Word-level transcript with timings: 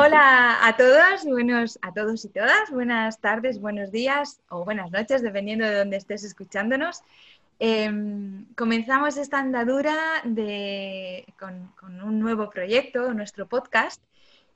Hola 0.00 0.64
a 0.64 0.76
todos, 0.76 1.24
buenos 1.24 1.76
a 1.82 1.92
todos 1.92 2.24
y 2.24 2.28
todas, 2.28 2.70
buenas 2.70 3.18
tardes, 3.18 3.60
buenos 3.60 3.90
días 3.90 4.40
o 4.48 4.64
buenas 4.64 4.92
noches, 4.92 5.22
dependiendo 5.22 5.64
de 5.64 5.74
dónde 5.74 5.96
estés 5.96 6.22
escuchándonos. 6.22 7.02
Em, 7.58 8.46
comenzamos 8.54 9.16
esta 9.16 9.40
andadura 9.40 9.96
con, 11.36 11.72
un 12.04 12.20
nuevo 12.20 12.48
proyecto, 12.48 13.12
nuestro 13.12 13.48
podcast, 13.48 14.00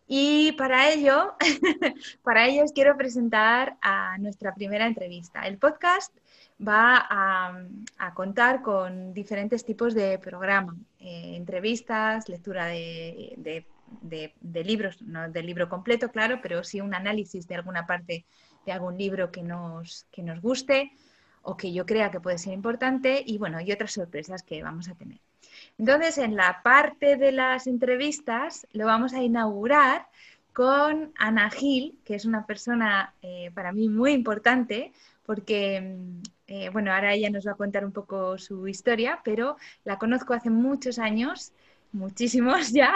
y 0.06 0.52
para 0.52 0.90
ello, 0.90 1.34
para 2.22 2.46
ello 2.46 2.62
os 2.62 2.70
quiero 2.70 2.96
presentar 2.96 3.76
a 3.82 4.18
nuestra 4.18 4.54
primera 4.54 4.86
entrevista. 4.86 5.44
El 5.48 5.58
podcast 5.58 6.16
va 6.60 7.04
a, 7.10 8.14
contar 8.14 8.62
con 8.62 9.12
diferentes 9.12 9.64
tipos 9.64 9.92
de 9.92 10.20
programa, 10.20 10.76
eh, 11.00 11.34
entrevistas, 11.34 12.28
lectura 12.28 12.66
de 12.66 13.34
de, 13.38 13.66
libros, 14.64 15.02
no 15.02 15.30
del 15.30 15.46
libro 15.46 15.68
completo, 15.68 16.10
claro, 16.10 16.40
pero 16.42 16.64
sí 16.64 16.80
un 16.80 16.94
análisis 16.94 17.46
de 17.46 17.54
alguna 17.54 17.86
parte 17.86 18.24
de 18.66 18.72
algún 18.72 18.96
libro 18.96 19.30
que 19.30 19.42
nos, 19.42 20.06
que 20.10 20.22
nos 20.22 20.40
guste 20.40 20.92
o 21.42 21.56
que 21.56 21.72
yo 21.72 21.84
crea 21.84 22.10
que 22.10 22.20
puede 22.20 22.38
ser 22.38 22.52
importante 22.52 23.22
y 23.24 23.38
bueno, 23.38 23.60
y 23.60 23.72
otras 23.72 23.92
sorpresas 23.92 24.42
que 24.42 24.62
vamos 24.62 24.88
a 24.88 24.94
tener. 24.94 25.18
Entonces, 25.78 26.18
en 26.18 26.36
la 26.36 26.62
parte 26.62 27.16
de 27.16 27.32
las 27.32 27.66
entrevistas 27.66 28.66
lo 28.72 28.86
vamos 28.86 29.12
a 29.12 29.22
inaugurar 29.22 30.06
con 30.52 31.12
Ana 31.16 31.50
Gil, 31.50 31.98
que 32.04 32.14
es 32.14 32.24
una 32.24 32.46
persona 32.46 33.14
eh, 33.22 33.50
para 33.54 33.72
mí 33.72 33.88
muy 33.88 34.12
importante, 34.12 34.92
porque, 35.24 35.80
mm, 35.80 36.22
eh, 36.48 36.68
bueno, 36.70 36.92
ahora 36.92 37.14
ella 37.14 37.30
nos 37.30 37.46
va 37.46 37.52
a 37.52 37.56
contar 37.56 37.84
un 37.84 37.92
poco 37.92 38.36
su 38.38 38.68
historia, 38.68 39.20
pero 39.24 39.56
la 39.84 39.98
conozco 39.98 40.34
hace 40.34 40.50
muchos 40.50 40.98
años, 40.98 41.52
muchísimos 41.92 42.72
ya, 42.72 42.94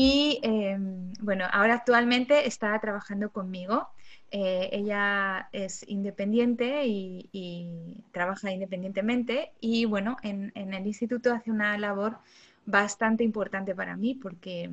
y 0.00 0.38
em, 0.44 1.12
bueno, 1.18 1.44
ahora 1.50 1.74
actualmente 1.74 2.46
está 2.46 2.78
trabajando 2.78 3.30
conmigo. 3.30 3.88
Eh, 4.30 4.68
ella 4.70 5.48
es 5.50 5.84
independiente 5.88 6.86
y, 6.86 7.96
trabaja 8.12 8.52
independientemente 8.52 9.50
y 9.60 9.86
bueno, 9.86 10.16
en, 10.22 10.52
el 10.54 10.86
instituto 10.86 11.32
hace 11.32 11.50
una 11.50 11.76
labor 11.78 12.18
bastante 12.64 13.24
importante 13.24 13.74
para 13.74 13.96
mí 13.96 14.14
porque, 14.14 14.70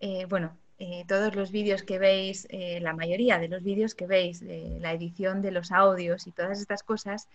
eh, 0.00 0.26
bueno, 0.28 0.54
eh, 0.78 1.04
todos 1.08 1.34
los 1.34 1.50
vídeos 1.50 1.82
que 1.82 1.98
veis, 1.98 2.46
la 2.50 2.92
mayoría 2.92 3.38
de 3.38 3.48
los 3.48 3.62
vídeos 3.62 3.94
que 3.94 4.06
veis, 4.06 4.42
la 4.42 4.92
edición 4.92 5.40
de 5.40 5.52
los 5.52 5.72
audios 5.72 6.26
y 6.26 6.30
todas 6.30 6.60
estas 6.60 6.82
cosas, 6.82 7.26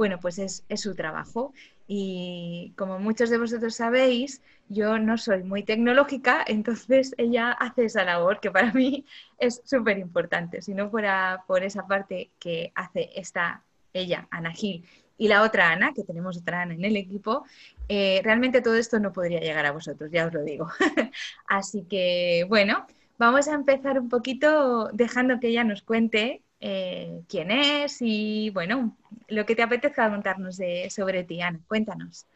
bueno, 0.00 0.18
pues 0.18 0.38
es, 0.38 0.64
su 0.76 0.94
trabajo. 0.94 1.52
Y 1.92 2.72
como 2.76 3.00
muchos 3.00 3.30
de 3.30 3.38
vosotros 3.38 3.74
sabéis, 3.74 4.42
yo 4.68 5.00
no 5.00 5.18
soy 5.18 5.42
muy 5.42 5.64
tecnológica, 5.64 6.44
entonces 6.46 7.16
ella 7.18 7.50
hace 7.50 7.86
esa 7.86 8.04
labor 8.04 8.38
que 8.38 8.52
para 8.52 8.72
mí 8.72 9.04
es 9.40 9.60
súper 9.64 9.98
importante. 9.98 10.62
Si 10.62 10.72
no 10.72 10.88
fuera 10.88 11.42
por 11.48 11.64
esa 11.64 11.88
parte 11.88 12.30
que 12.38 12.70
hace 12.76 13.10
esta, 13.16 13.64
ella, 13.92 14.28
Ana 14.30 14.52
Gil, 14.52 14.84
y 15.18 15.26
la 15.26 15.42
otra 15.42 15.72
Ana, 15.72 15.92
que 15.92 16.04
tenemos 16.04 16.38
otra 16.38 16.62
Ana 16.62 16.74
en 16.74 16.84
el 16.84 16.96
equipo, 16.96 17.44
eh, 17.88 18.20
realmente 18.22 18.62
todo 18.62 18.76
esto 18.76 19.00
no 19.00 19.12
podría 19.12 19.40
llegar 19.40 19.66
a 19.66 19.72
vosotros, 19.72 20.12
ya 20.12 20.26
os 20.26 20.32
lo 20.32 20.44
digo. 20.44 20.68
Así 21.48 21.86
que, 21.90 22.46
bueno, 22.48 22.86
vamos 23.18 23.48
a 23.48 23.54
empezar 23.54 23.98
un 23.98 24.08
poquito 24.08 24.90
dejando 24.92 25.40
que 25.40 25.48
ella 25.48 25.64
nos 25.64 25.82
cuente 25.82 26.44
eh, 26.62 27.22
quién 27.26 27.50
es 27.50 27.96
y, 28.00 28.50
bueno, 28.50 28.96
lo 29.28 29.46
que 29.46 29.56
te 29.56 29.62
apetezca 29.62 30.10
contarnos 30.10 30.58
de, 30.58 30.90
sobre 30.90 31.24
ti, 31.24 31.40
Ana. 31.40 31.58
Cuéntanos. 31.66 32.26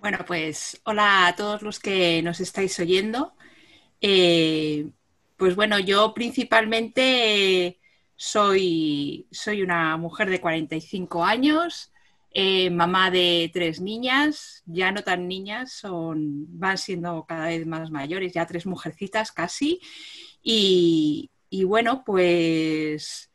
Bueno, 0.00 0.18
pues 0.26 0.80
hola 0.84 1.26
a 1.26 1.36
todos 1.36 1.60
los 1.60 1.78
que 1.78 2.22
nos 2.22 2.40
estáis 2.40 2.78
oyendo. 2.80 3.34
Eh, 4.00 4.88
pues 5.36 5.56
bueno, 5.56 5.78
yo 5.78 6.14
principalmente 6.14 7.80
soy, 8.16 9.26
soy 9.30 9.62
una 9.62 9.96
mujer 9.98 10.30
de 10.30 10.40
45 10.40 11.22
años, 11.24 11.92
eh, 12.30 12.70
mamá 12.70 13.10
de 13.10 13.50
tres 13.52 13.80
niñas, 13.80 14.62
ya 14.66 14.90
no 14.90 15.02
tan 15.02 15.28
niñas, 15.28 15.72
son, 15.72 16.46
van 16.58 16.78
siendo 16.78 17.24
cada 17.26 17.46
vez 17.48 17.66
más 17.66 17.90
mayores, 17.90 18.32
ya 18.32 18.46
tres 18.46 18.66
mujercitas 18.66 19.32
casi. 19.32 19.80
y 20.42 21.30
bueno, 21.64 22.04
pues 22.04 23.30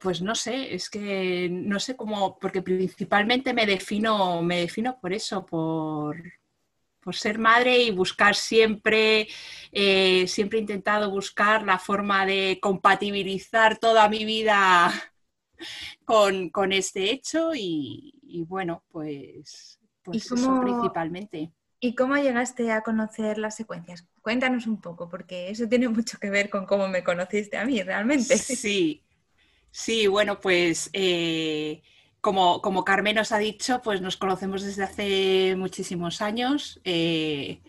pues 0.00 0.22
no 0.22 0.34
sé, 0.34 0.74
es 0.74 0.88
que 0.88 1.48
no 1.50 1.78
sé 1.78 1.94
cómo, 1.94 2.38
porque 2.38 2.62
principalmente 2.62 3.52
me 3.52 3.66
defino, 3.66 4.40
me 4.42 4.60
defino 4.60 4.98
por 4.98 5.12
eso, 5.12 5.44
por, 5.44 6.16
ser 7.12 7.38
madre 7.38 7.76
y 7.78 7.90
buscar 7.90 8.34
siempre, 8.34 9.28
eh, 9.72 10.26
siempre 10.26 10.58
he 10.58 10.62
intentado 10.62 11.10
buscar 11.10 11.64
la 11.64 11.78
forma 11.78 12.24
de 12.24 12.58
compatibilizar 12.62 13.78
toda 13.78 14.08
mi 14.08 14.24
vida 14.24 14.92
con, 16.04 16.72
este 16.72 17.10
hecho 17.10 17.50
y, 17.54 18.44
bueno, 18.46 18.84
pues, 18.88 19.78
pues 20.02 20.32
eso 20.32 20.60
principalmente. 20.62 21.52
¿Y 21.78 21.94
cómo 21.94 22.16
llegaste 22.16 22.72
a 22.72 22.82
conocer 22.82 23.38
las 23.38 23.56
secuencias? 23.56 24.06
Cuéntanos 24.22 24.66
un 24.66 24.80
poco, 24.80 25.08
porque 25.10 25.50
eso 25.50 25.68
tiene 25.68 25.88
mucho 25.88 26.18
que 26.18 26.30
ver 26.30 26.48
con 26.48 26.64
cómo 26.64 26.88
me 26.88 27.02
conociste 27.02 27.58
a 27.58 27.64
mí 27.64 27.82
realmente. 27.82 28.38
Sí, 28.38 29.02
Sí, 29.70 30.06
bueno, 30.06 30.40
pues 30.40 30.90
eh, 30.92 31.82
como, 32.20 32.60
como, 32.60 32.84
Carmen 32.84 33.16
nos 33.16 33.32
ha 33.32 33.38
dicho, 33.38 33.80
pues 33.82 34.00
nos 34.00 34.16
conocemos 34.16 34.62
desde 34.62 34.84
hace 34.84 35.54
muchísimos 35.56 36.22
años. 36.22 36.80
Eh, 36.84 37.60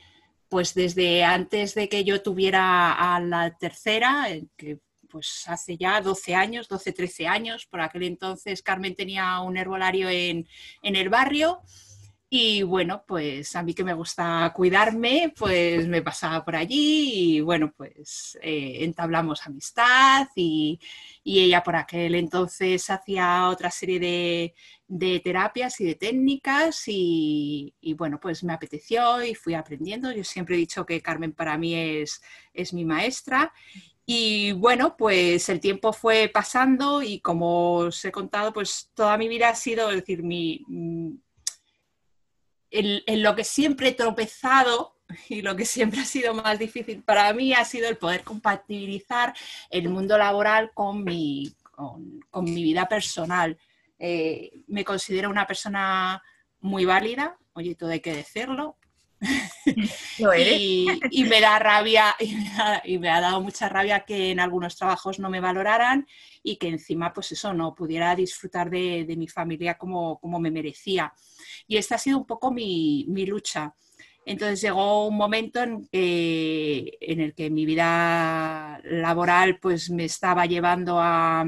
pues 0.50 0.74
desde 0.74 1.24
antes 1.24 1.76
de 1.76 1.88
que 1.88 2.04
yo 2.04 2.22
tuviera 2.22 2.92
a 2.92 3.22
la 3.22 3.58
tercera, 3.58 4.28
que 4.58 4.80
pues 5.10 5.46
hace 5.48 5.78
ya 5.78 6.02
12 6.02 6.36
años, 6.36 6.68
12, 6.68 6.92
13 6.92 7.28
años, 7.28 7.66
por 7.68 7.82
aquel 7.82 8.04
entonces 8.04 8.62
Carmen 8.62 8.96
tenía 8.96 9.40
un 9.40 9.56
herbolario 9.56 10.10
en, 10.10 10.48
en 10.82 10.96
el 10.98 11.08
barrio 11.08 11.62
y 12.34 12.64
bueno, 12.64 13.04
pues 13.06 13.58
a 13.58 13.64
mí 13.64 13.74
que 13.74 13.84
me 13.84 13.94
gusta 13.94 14.54
cuidarme, 14.56 15.34
pues 15.38 15.86
me 15.90 16.02
pasaba 16.02 16.46
por 16.46 16.56
allí 16.56 17.36
y 17.36 17.42
bueno, 17.42 17.74
pues 17.76 18.40
eh, 18.42 18.78
entablamos 18.86 19.46
amistad 19.46 20.30
y, 20.34 20.80
ella 21.26 21.62
por 21.62 21.76
aquel 21.76 22.16
entonces 22.16 22.90
hacía 22.90 23.50
otra 23.50 23.70
serie 23.70 24.00
de, 24.88 25.20
terapias 25.20 25.82
y 25.82 25.86
de 25.86 25.96
técnicas 25.96 26.84
y, 26.88 27.74
bueno, 27.98 28.18
pues 28.22 28.44
me 28.46 28.54
apeteció 28.54 29.22
y 29.24 29.36
fui 29.36 29.54
aprendiendo. 29.54 30.12
Yo 30.14 30.24
siempre 30.24 30.56
he 30.56 30.60
dicho 30.60 30.86
que 30.86 31.02
Carmen 31.02 31.34
para 31.34 31.58
mí 31.58 31.76
es, 31.76 32.22
es 32.54 32.74
mi 32.74 32.86
maestra 32.86 33.52
y 34.06 34.54
bueno, 34.54 34.96
pues 34.98 35.50
el 35.50 35.60
tiempo 35.60 35.92
fue 35.92 36.30
pasando 36.34 37.02
y 37.04 37.20
como 37.20 37.74
os 37.76 38.06
he 38.06 38.12
contado, 38.12 38.54
pues 38.54 38.90
toda 38.94 39.18
mi 39.18 39.28
vida 39.28 39.50
ha 39.50 39.56
sido, 39.56 39.90
es 39.90 39.98
decir, 39.98 40.24
mi 40.24 40.66
en, 42.72 43.22
lo 43.22 43.36
que 43.36 43.44
siempre 43.44 43.90
he 43.90 43.94
tropezado 43.94 44.96
y 45.28 45.42
lo 45.42 45.56
que 45.56 45.66
siempre 45.66 46.00
ha 46.00 46.06
sido 46.06 46.34
más 46.34 46.58
difícil 46.58 47.04
para 47.04 47.34
mí 47.34 47.54
ha 47.54 47.66
sido 47.66 47.90
el 47.90 47.98
poder 47.98 48.24
compatibilizar 48.24 49.36
el 49.70 49.90
mundo 49.90 50.18
laboral 50.18 50.72
con 50.74 51.04
mi, 51.04 51.54
con, 51.72 52.44
mi 52.46 52.64
vida 52.64 52.88
personal. 52.88 53.58
Eh, 54.00 54.64
me 54.68 54.86
considero 54.86 55.30
una 55.30 55.46
persona 55.46 56.24
muy 56.62 56.86
válida, 56.86 57.38
oye, 57.54 57.76
todo 57.76 57.90
hay 57.90 58.00
que 58.00 58.16
decirlo. 58.16 58.78
y, 60.18 61.24
me 61.26 61.42
da 61.42 61.60
rabia, 61.60 62.16
y 62.84 62.98
me, 62.98 63.10
ha, 63.10 63.22
dado 63.22 63.42
mucha 63.42 63.70
rabia 63.70 64.00
que 64.00 64.32
en 64.32 64.40
algunos 64.40 64.76
trabajos 64.76 65.20
no 65.20 65.30
me 65.30 65.40
valoraran 65.40 66.08
y 66.42 66.56
que 66.56 66.70
encima, 66.70 67.14
pues 67.14 67.32
eso, 67.34 67.54
no 67.54 67.76
pudiera 67.76 68.16
disfrutar 68.16 68.70
de, 68.70 69.06
mi 69.18 69.28
familia 69.28 69.78
como, 69.78 70.20
como, 70.20 70.40
me 70.40 70.50
merecía. 70.50 71.14
Y 71.68 71.78
esta 71.78 71.96
ha 71.96 71.98
sido 71.98 72.18
un 72.18 72.26
poco 72.26 72.52
mi, 72.52 73.06
lucha. 73.26 73.74
Entonces 74.26 74.62
llegó 74.62 75.08
un 75.08 75.18
momento 75.18 75.62
en, 75.62 75.88
en, 75.92 77.20
el 77.22 77.34
que 77.34 77.50
mi 77.50 77.66
vida 77.66 78.80
laboral 78.84 79.58
pues 79.60 79.90
me 79.90 80.06
estaba 80.06 80.46
llevando 80.46 81.00
a, 81.00 81.46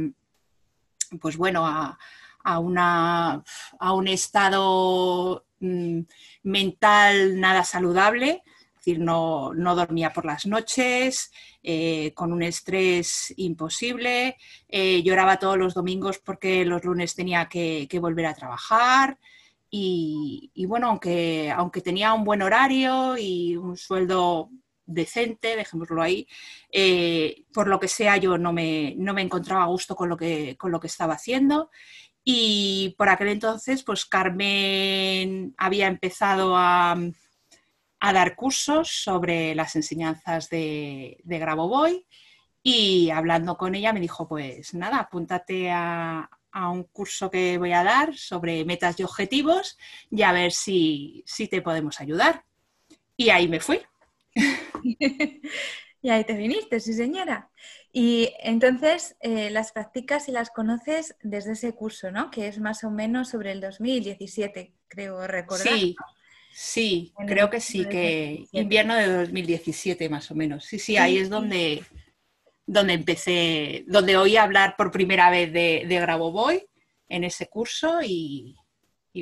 pues 1.21 1.37
bueno, 1.37 1.65
a, 1.65 1.97
a, 2.43 2.59
una, 2.59 3.43
a 3.79 3.93
un 3.93 4.07
estado 4.07 5.45
mm, 5.59 6.01
mental 6.43 7.39
nada 7.39 7.63
saludable, 7.63 8.43
es 8.45 8.85
decir, 8.85 8.99
no, 8.99 9.53
dormía 9.55 10.11
por 10.11 10.25
las 10.25 10.45
noches, 10.45 11.31
eh, 11.63 12.11
con 12.13 12.33
un 12.33 12.43
estrés 12.43 13.33
imposible, 13.37 14.35
eh, 14.67 15.01
lloraba 15.03 15.39
todos 15.39 15.57
los 15.57 15.73
domingos 15.73 16.19
porque 16.19 16.65
los 16.65 16.83
lunes 16.83 17.15
tenía 17.15 17.47
que, 17.47 17.87
volver 18.01 18.25
a 18.25 18.33
trabajar. 18.33 19.17
Y, 19.75 20.65
bueno, 20.67 20.87
aunque, 20.89 21.49
aunque 21.49 21.81
tenía 21.81 22.13
un 22.13 22.23
buen 22.23 22.43
horario 22.43 23.17
y 23.17 23.57
un 23.57 23.75
sueldo 23.75 24.51
decente, 24.85 25.55
dejémoslo 25.55 25.99
ahí, 25.99 26.27
eh, 26.71 27.45
por 27.51 27.67
lo 27.67 27.79
que 27.79 27.87
sea 27.87 28.17
yo 28.17 28.37
no 28.37 28.53
me, 28.53 28.93
no 28.97 29.15
me 29.15 29.23
encontraba 29.23 29.63
a 29.63 29.67
gusto 29.67 29.95
con 29.95 30.09
lo 30.09 30.15
que, 30.15 30.55
con 30.57 30.71
lo 30.71 30.79
que 30.79 30.85
estaba 30.85 31.15
haciendo. 31.15 31.71
Y 32.23 32.93
por 32.99 33.09
aquel 33.09 33.29
entonces, 33.29 33.83
pues 33.83 34.05
Carmen 34.05 35.55
había 35.57 35.87
empezado 35.87 36.55
a, 36.55 36.95
dar 37.99 38.35
cursos 38.35 38.89
sobre 38.89 39.55
las 39.55 39.75
enseñanzas 39.75 40.49
de, 40.49 41.17
de 41.23 41.39
Grabovoi 41.39 42.05
y 42.61 43.09
hablando 43.09 43.57
con 43.57 43.73
ella 43.73 43.91
me 43.91 44.01
dijo, 44.01 44.27
pues 44.27 44.75
nada, 44.75 44.99
apúntate 44.99 45.71
a, 45.71 46.29
un 46.53 46.83
curso 46.83 47.29
que 47.31 47.57
voy 47.57 47.73
a 47.73 47.83
dar 47.83 48.15
sobre 48.15 48.63
metas 48.65 48.99
y 48.99 49.03
objetivos 49.03 49.77
y 50.11 50.21
a 50.21 50.31
ver 50.31 50.51
si, 50.51 51.23
si 51.25 51.47
te 51.47 51.61
podemos 51.61 51.99
ayudar. 51.99 52.43
Y 53.17 53.29
ahí 53.29 53.47
me 53.47 53.59
fui. 53.59 53.79
y 56.01 56.09
ahí 56.09 56.23
te 56.23 56.33
viniste, 56.33 56.79
sí 56.79 56.93
señora. 56.93 57.49
Y 57.91 58.33
entonces 58.39 59.15
eh, 59.19 59.49
las 59.51 59.71
practicas 59.71 60.27
y 60.27 60.31
las 60.31 60.49
conoces 60.49 61.15
desde 61.21 61.53
ese 61.53 61.73
curso, 61.73 62.11
¿no? 62.11 62.31
Que 62.31 62.47
es 62.47 62.59
más 62.59 62.83
o 62.83 62.89
menos 62.89 63.29
sobre 63.29 63.51
el 63.51 63.61
2017, 63.61 64.73
creo 64.87 65.27
recordar. 65.27 65.67
Sí, 65.67 65.95
sí, 66.51 67.13
creo 67.27 67.49
que 67.49 67.61
sí, 67.61 67.85
que 67.85 68.45
invierno 68.51 68.95
de 68.95 69.07
2017 69.07 70.09
más 70.09 70.31
o 70.31 70.35
menos. 70.35 70.65
Sí, 70.65 70.79
sí, 70.79 70.97
ahí 70.97 71.17
es 71.17 71.29
donde, 71.29 71.83
donde 72.65 72.93
empecé, 72.93 73.83
donde 73.87 74.17
oí 74.17 74.37
hablar 74.37 74.75
por 74.77 74.91
primera 74.91 75.29
vez 75.29 75.51
de, 75.51 75.85
de 75.87 75.99
Grabovoi 75.99 76.67
en 77.09 77.23
ese 77.23 77.47
curso 77.47 77.99
y, 78.01 78.55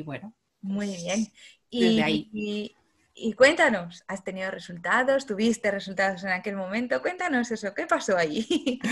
bueno. 0.03 0.33
Muy 0.61 0.87
bien. 0.87 1.31
Desde 1.71 2.03
ahí. 2.03 2.75
Y 3.13 3.33
cuéntanos, 3.33 4.03
¿has 4.07 4.23
tenido 4.23 4.49
resultados? 4.51 5.25
¿Tuviste 5.25 5.69
resultados 5.69 6.23
en 6.23 6.31
aquel 6.31 6.55
momento? 6.55 7.01
Cuéntanos 7.01 7.51
eso, 7.51 7.73
¿qué 7.73 7.85
pasó 7.85 8.17
allí? 8.17 8.79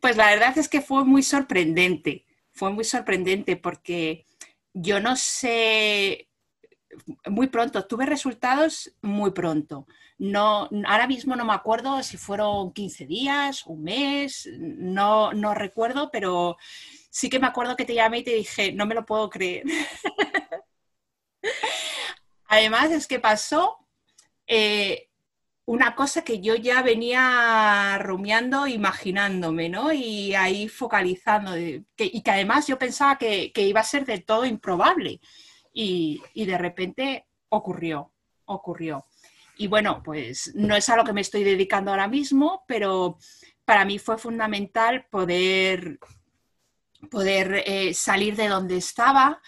Pues 0.00 0.16
la 0.16 0.30
verdad 0.30 0.56
es 0.58 0.68
que 0.68 0.80
fue 0.80 1.04
muy 1.04 1.22
sorprendente, 1.22 2.26
fue 2.52 2.72
muy 2.72 2.84
sorprendente 2.84 3.56
porque 3.56 4.24
yo 4.72 4.98
no 4.98 5.14
sé, 5.14 6.28
muy 7.26 7.48
pronto, 7.48 7.86
tuve 7.86 8.06
resultados 8.06 8.92
muy 9.02 9.30
pronto. 9.30 9.86
Ahora 10.86 11.06
mismo 11.06 11.34
no 11.36 11.44
me 11.44 11.54
acuerdo 11.54 12.02
si 12.02 12.16
fueron 12.16 12.72
15 12.72 13.06
días, 13.06 13.66
un 13.66 13.82
mes, 13.82 14.48
no, 14.58 15.32
no 15.32 15.54
recuerdo, 15.54 16.10
pero 16.10 16.56
sí 17.10 17.30
que 17.30 17.38
me 17.38 17.46
acuerdo 17.46 17.76
que 17.76 17.84
te 17.84 17.94
llamé 17.94 18.18
y 18.18 18.24
te 18.24 18.34
dije, 18.34 18.72
no 18.72 18.86
me 18.86 18.94
lo 18.94 19.06
puedo 19.06 19.30
creer. 19.30 19.64
Además 22.48 22.90
es 22.90 23.06
que 23.06 23.20
pasó 23.20 23.78
eh, 24.46 25.10
una 25.70 25.94
cosa 25.94 26.24
que 26.24 26.40
yo 26.40 26.56
ya 26.56 26.82
venía 26.82 27.96
rumiando, 27.98 28.66
imaginándome, 28.66 29.68
¿no? 29.68 29.92
Y 29.92 30.34
ahí 30.34 30.68
focalizando, 30.68 31.56
y 31.56 31.84
que 31.96 32.30
además 32.30 32.66
yo 32.66 32.76
pensaba 32.76 33.16
que, 33.18 33.52
iba 33.54 33.80
a 33.80 33.84
ser 33.84 34.04
del 34.04 34.24
todo 34.24 34.44
improbable. 34.44 35.20
Y, 35.72 36.20
de 36.34 36.58
repente 36.58 37.26
ocurrió, 37.50 38.12
ocurrió. 38.46 39.06
Y 39.60 39.66
bueno, 39.66 40.02
pues 40.02 40.52
no 40.54 40.74
es 40.74 40.88
a 40.88 40.96
lo 40.96 41.04
que 41.04 41.12
me 41.12 41.20
estoy 41.20 41.44
dedicando 41.44 41.90
ahora 41.90 42.08
mismo, 42.08 42.64
pero 42.66 43.18
para 43.66 43.84
mí 43.84 43.98
fue 43.98 44.16
fundamental 44.16 45.04
poder, 45.10 45.98
poder 47.10 47.62
eh, 47.66 47.92
salir 47.92 48.36
de 48.36 48.48
donde 48.48 48.78
estaba 48.78 49.38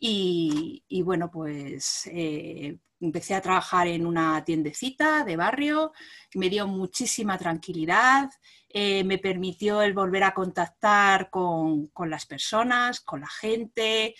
y, 0.00 0.82
bueno, 1.04 1.30
pues 1.30 2.08
eh, 2.10 2.78
empecé 2.98 3.34
a 3.34 3.42
trabajar 3.42 3.88
en 3.88 4.06
una 4.06 4.42
tiendecita 4.42 5.22
de 5.22 5.36
barrio, 5.36 5.92
me 6.32 6.48
dio 6.48 6.66
muchísima 6.66 7.36
tranquilidad, 7.36 8.30
eh, 8.70 9.04
me 9.04 9.18
permitió 9.18 9.82
el 9.82 9.92
volver 9.92 10.24
a 10.24 10.32
contactar 10.32 11.28
con, 11.28 11.90
las 12.06 12.24
personas, 12.24 13.00
con 13.00 13.20
la 13.20 13.28
gente. 13.28 14.14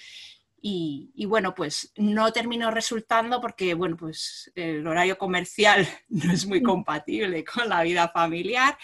Y, 0.61 1.25
bueno, 1.27 1.55
pues 1.55 1.93
no 1.97 2.33
terminó 2.33 2.71
resultando 2.71 3.41
porque, 3.41 3.75
bueno, 3.75 3.97
pues 3.97 4.51
el 4.55 4.87
horario 4.87 5.17
comercial 5.17 5.89
no 6.09 6.33
es 6.33 6.47
muy 6.47 6.61
mm. 6.61 6.65
compatible 6.65 7.45
con 7.45 7.69
la 7.69 7.83
vida 7.83 8.09
familiar, 8.09 8.77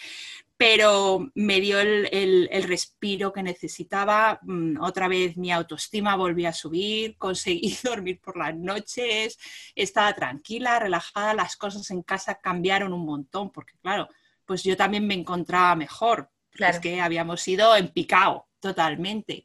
pero 0.56 1.30
me 1.34 1.60
dio 1.60 1.80
el, 1.80 2.48
respiro 2.62 3.32
que 3.32 3.42
necesitaba. 3.42 4.38
Mm, 4.42 4.80
otra 4.80 5.08
vez 5.08 5.36
mi 5.36 5.50
autoestima 5.50 6.16
volvió 6.16 6.48
a 6.48 6.52
subir, 6.52 7.16
conseguí 7.18 7.76
dormir 7.82 8.20
por 8.20 8.36
las 8.36 8.54
noches, 8.54 9.38
estaba 9.74 10.12
tranquila, 10.14 10.78
relajada, 10.78 11.34
las 11.34 11.56
cosas 11.56 11.90
en 11.90 12.02
casa 12.02 12.36
cambiaron 12.36 12.92
un 12.92 13.04
montón, 13.04 13.50
porque 13.50 13.74
claro, 13.82 14.08
pues 14.44 14.62
yo 14.62 14.76
también 14.76 15.06
me 15.06 15.14
encontraba 15.14 15.74
mejor, 15.74 16.30
claro. 16.50 16.74
es 16.74 16.80
que 16.80 17.00
habíamos 17.00 17.46
ido 17.48 17.74
en 17.76 17.88
picado 17.88 18.46
totalmente. 18.60 19.44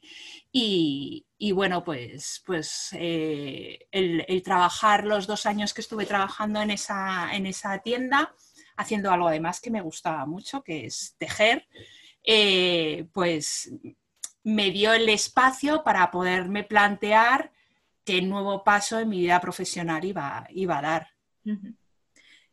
Y, 0.52 1.26
bueno, 1.52 1.82
pues, 1.82 2.42
pues 2.44 2.90
eh, 2.92 3.86
el, 3.90 4.42
trabajar 4.42 5.06
los 5.06 5.26
dos 5.26 5.46
años 5.46 5.72
que 5.72 5.80
estuve 5.80 6.04
trabajando 6.04 6.60
en 6.60 6.70
esa, 6.70 7.34
en 7.34 7.46
esa 7.46 7.78
tienda, 7.78 8.34
haciendo 8.76 9.10
algo 9.10 9.28
además 9.28 9.60
que 9.60 9.70
me 9.70 9.80
gustaba 9.80 10.26
mucho, 10.26 10.62
que 10.62 10.84
es 10.84 11.14
tejer, 11.18 11.66
eh, 12.22 13.06
pues 13.14 13.72
me 14.44 14.70
dio 14.70 14.92
el 14.92 15.08
espacio 15.08 15.82
para 15.82 16.10
poderme 16.10 16.62
plantear 16.62 17.52
qué 18.04 18.20
nuevo 18.20 18.62
paso 18.62 18.98
en 18.98 19.08
mi 19.08 19.20
vida 19.20 19.40
profesional 19.40 20.04
iba, 20.04 20.46
iba 20.50 20.78
a 20.78 20.82
dar. 20.82 21.08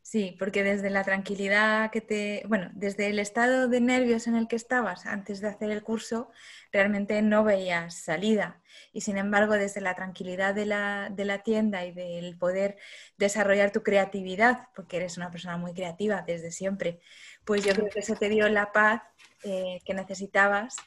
Sí, 0.10 0.38
porque 0.40 0.64
desde 0.64 0.90
la 0.90 1.04
tranquilidad 1.04 1.92
que 1.92 2.00
te, 2.00 2.44
bueno, 2.48 2.70
desde 2.74 3.08
el 3.10 3.20
estado 3.20 3.68
de 3.68 3.82
nervios 3.82 4.26
en 4.28 4.38
el 4.38 4.48
que 4.48 4.56
estabas 4.56 5.06
antes 5.06 5.42
de 5.42 5.50
hacer 5.50 5.70
el 5.70 5.84
curso, 5.84 6.32
realmente 6.72 7.22
no 7.22 7.44
veías 7.44 8.04
salida. 8.04 8.62
Y 8.94 9.02
sin 9.02 9.18
embargo, 9.18 9.56
desde 9.56 9.82
la 9.82 9.96
tranquilidad 9.96 10.56
de 10.56 10.66
la, 10.66 11.10
de 11.12 11.26
la 11.26 11.44
tienda 11.44 11.86
y 11.86 11.92
del 11.92 12.38
poder 12.38 12.78
desarrollar 13.18 13.72
tu 13.72 13.84
creatividad, 13.84 14.70
porque 14.74 14.96
eres 14.96 15.18
una 15.18 15.30
persona 15.30 15.58
muy 15.58 15.74
creativa 15.74 16.24
desde 16.26 16.52
siempre, 16.52 17.02
pues 17.44 17.66
yo 17.66 17.74
creo 17.74 17.90
que 17.90 18.00
eso 18.00 18.16
te 18.16 18.30
dio 18.30 18.48
la 18.48 18.72
paz 18.72 19.02
eh, 19.44 19.82
que 19.84 19.94
necesitabas, 19.94 20.78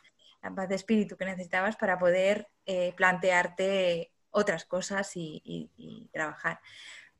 la 0.42 0.54
paz 0.54 0.70
de 0.70 0.76
espíritu 0.76 1.18
que 1.18 1.26
necesitabas 1.26 1.76
para 1.76 1.98
poder 1.98 2.48
eh, 2.64 2.94
plantearte 2.96 4.12
otras 4.30 4.64
cosas 4.64 5.12
y 5.14 6.08
trabajar 6.10 6.60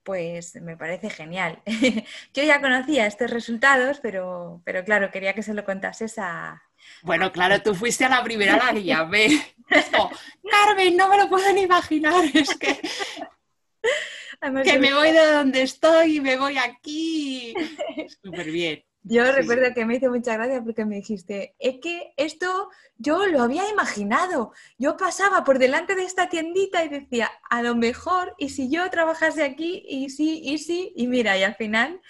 pues 0.02 0.54
me 0.56 0.76
parece 0.76 1.10
genial. 1.10 1.62
Yo 2.34 2.42
ya 2.42 2.60
conocía 2.60 3.06
estos 3.06 3.30
resultados, 3.30 4.00
pero, 4.00 4.62
pero 4.64 4.84
claro, 4.84 5.10
quería 5.10 5.34
que 5.34 5.42
se 5.42 5.54
lo 5.54 5.64
contases 5.64 6.18
a... 6.18 6.62
Bueno, 7.02 7.30
claro, 7.32 7.62
tú 7.62 7.74
fuiste 7.74 8.04
a 8.04 8.08
la 8.08 8.24
primera 8.24 8.56
la 8.56 8.72
que 8.72 8.84
llamé. 8.84 9.28
Carmen, 10.50 10.96
no 10.96 11.08
me 11.08 11.18
lo 11.18 11.28
pueden 11.28 11.58
imaginar, 11.58 12.24
es 12.34 12.54
que... 12.56 12.80
que 14.64 14.78
me 14.78 14.94
voy 14.94 15.12
de 15.12 15.32
donde 15.32 15.62
estoy 15.62 16.16
y 16.16 16.20
me 16.20 16.36
voy 16.36 16.58
aquí. 16.58 17.54
Súper 18.22 18.50
bien. 18.50 18.84
Yo 19.10 19.32
recuerdo 19.32 19.74
que 19.74 19.84
me 19.84 19.96
hizo 19.96 20.08
mucha 20.08 20.34
gracia 20.34 20.62
porque 20.62 20.84
me 20.84 20.94
dijiste, 20.94 21.56
es 21.58 21.80
que 21.82 22.14
esto 22.16 22.70
yo 22.96 23.26
lo 23.26 23.42
había 23.42 23.68
imaginado. 23.68 24.52
Yo 24.78 24.96
pasaba 24.96 25.42
por 25.42 25.58
delante 25.58 25.96
de 25.96 26.04
esta 26.04 26.28
tiendita 26.28 26.84
y 26.84 26.88
decía, 26.88 27.28
a 27.50 27.60
lo 27.60 27.74
mejor, 27.74 28.36
y 28.38 28.50
si 28.50 28.70
yo 28.70 28.88
trabajase 28.88 29.42
aquí, 29.42 29.84
y 29.88 30.10
sí, 30.10 30.40
y 30.44 30.58
sí, 30.58 30.92
y 30.94 31.08
mira, 31.08 31.36
y 31.36 31.42
al 31.42 31.56
final, 31.56 32.00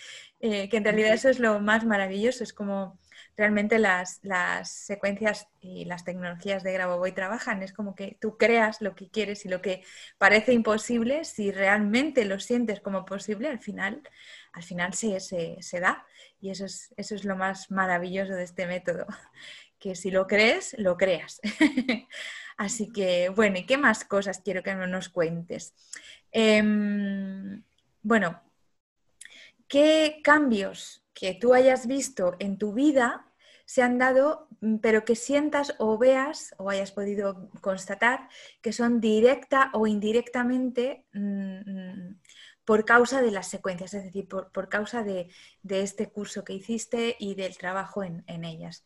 eh, 0.40 0.68
que 0.68 0.76
en 0.76 0.84
realidad 0.84 1.14
eso 1.14 1.30
es 1.30 1.38
lo 1.38 1.58
más 1.58 1.86
maravilloso, 1.86 2.44
es 2.44 2.52
como 2.52 2.98
realmente 3.34 3.78
las, 3.78 4.20
secuencias 4.64 5.48
y 5.60 5.86
las 5.86 6.04
tecnologías 6.04 6.62
de 6.62 6.74
Grabovoi 6.74 7.12
trabajan. 7.12 7.62
Es 7.62 7.72
como 7.72 7.94
que 7.94 8.18
tú 8.20 8.36
creas 8.36 8.82
lo 8.82 8.94
que 8.94 9.08
quieres 9.08 9.46
y 9.46 9.48
lo 9.48 9.62
que 9.62 9.82
parece 10.18 10.52
imposible, 10.52 11.24
si 11.24 11.50
realmente 11.50 12.26
lo 12.26 12.38
sientes 12.38 12.80
como 12.80 13.06
posible, 13.06 13.48
al 13.48 13.58
final, 13.58 14.02
al 14.52 14.62
final 14.62 14.94
se, 14.94 15.80
da. 15.80 16.06
Y 16.40 16.50
eso 16.50 16.64
es, 16.64 16.92
eso 16.96 17.14
es 17.14 17.24
lo 17.24 17.36
más 17.36 17.70
maravilloso 17.70 18.32
de 18.32 18.44
este 18.44 18.66
método, 18.66 19.06
que 19.78 19.94
si 19.94 20.10
lo 20.10 20.26
crees, 20.26 20.74
lo 20.78 20.96
creas. 20.96 21.40
Así 22.56 22.92
que, 22.92 23.30
bueno, 23.30 23.58
¿y 23.58 23.66
qué 23.66 23.78
más 23.78 24.04
cosas 24.04 24.40
quiero 24.44 24.62
que 24.62 24.74
nos 24.74 25.08
cuentes? 25.08 25.74
Em, 26.30 27.62
bueno, 28.02 28.40
¿qué 29.66 30.20
cambios 30.22 31.02
que 31.14 31.34
tú 31.34 31.54
hayas 31.54 31.86
visto 31.86 32.36
en 32.38 32.58
tu 32.58 32.72
vida 32.74 33.26
se 33.70 33.82
han 33.82 33.98
dado, 33.98 34.48
mm, 34.62 34.78
pero 34.78 35.04
que 35.04 35.14
sientas 35.14 35.76
o 35.78 35.96
veas 35.96 36.56
o 36.58 36.70
hayas 36.70 36.90
podido 36.90 37.48
constatar 37.60 38.28
que 38.60 38.72
son 38.72 39.00
directa 39.00 39.70
o 39.74 39.86
indirectamente 39.86 41.04
mm, 41.12 41.60
mm, 41.70 42.20
por 42.70 42.84
causa 42.84 43.20
de 43.20 43.32
las 43.32 43.48
secuencias, 43.48 43.94
es 43.94 44.04
decir, 44.04 44.28
por, 44.28 44.68
causa 44.68 45.02
de, 45.02 45.28
este 45.68 46.08
curso 46.08 46.44
que 46.44 46.52
hiciste 46.52 47.16
y 47.18 47.34
del 47.34 47.58
trabajo 47.58 48.04
en, 48.04 48.44
ellas. 48.44 48.84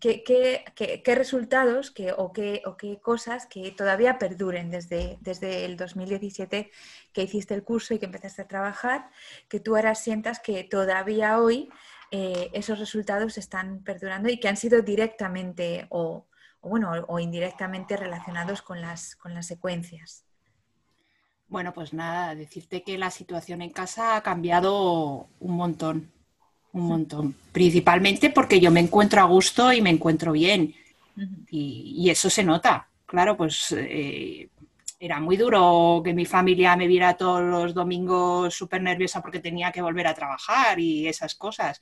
¿Qué, 0.00 1.14
resultados 1.14 1.90
o, 2.16 2.32
qué, 2.32 2.62
o, 2.64 2.76
qué, 2.78 2.98
cosas 2.98 3.44
que 3.44 3.70
todavía 3.72 4.16
perduren 4.18 4.70
desde, 4.70 5.18
desde 5.20 5.66
el 5.66 5.76
2017 5.76 6.70
que 7.12 7.22
hiciste 7.22 7.52
el 7.52 7.64
curso 7.64 7.92
y 7.92 7.98
que 7.98 8.06
empezaste 8.06 8.40
a 8.40 8.48
trabajar, 8.48 9.10
que 9.50 9.60
tú 9.60 9.76
ahora 9.76 9.94
sientas 9.94 10.40
que 10.40 10.64
todavía 10.64 11.38
hoy 11.38 11.68
eh, 12.12 12.48
esos 12.54 12.78
resultados 12.78 13.36
están 13.36 13.84
perdurando 13.84 14.30
y 14.30 14.40
que 14.40 14.48
han 14.48 14.56
sido 14.56 14.80
directamente 14.80 15.86
o, 15.90 16.24
bueno, 16.62 16.92
o 17.08 17.18
indirectamente 17.18 17.98
relacionados 17.98 18.62
con 18.62 18.80
las, 18.80 19.16
con 19.16 19.34
las 19.34 19.46
secuencias. 19.46 20.25
Bueno, 21.48 21.72
pues 21.72 21.92
nada, 21.92 22.34
decirte 22.34 22.82
que 22.82 22.98
la 22.98 23.10
situación 23.10 23.62
en 23.62 23.70
casa 23.70 24.16
ha 24.16 24.22
cambiado 24.22 25.28
un 25.40 25.56
montón, 25.56 26.10
un 26.72 26.88
montón. 26.88 27.34
Principalmente 27.52 28.30
porque 28.30 28.60
yo 28.60 28.70
me 28.70 28.80
encuentro 28.80 29.20
a 29.20 29.24
gusto 29.24 29.72
y 29.72 29.80
me 29.80 29.90
encuentro 29.90 30.32
bien. 30.32 30.74
y, 31.50 32.10
eso 32.10 32.28
se 32.28 32.44
nota. 32.44 32.88
Claro, 33.06 33.36
pues 33.36 33.72
eh, 33.78 34.48
era 34.98 35.20
muy 35.20 35.36
duro 35.36 36.00
que 36.04 36.14
mi 36.14 36.24
familia 36.24 36.76
me 36.76 36.86
viera 36.86 37.16
todos 37.16 37.42
los 37.42 37.74
domingos 37.74 38.54
súper 38.54 38.82
nerviosa 38.82 39.20
porque 39.20 39.40
tenía 39.40 39.70
que 39.70 39.82
volver 39.82 40.06
a 40.06 40.14
trabajar 40.14 40.80
y 40.80 41.06
esas 41.06 41.34
cosas. 41.34 41.80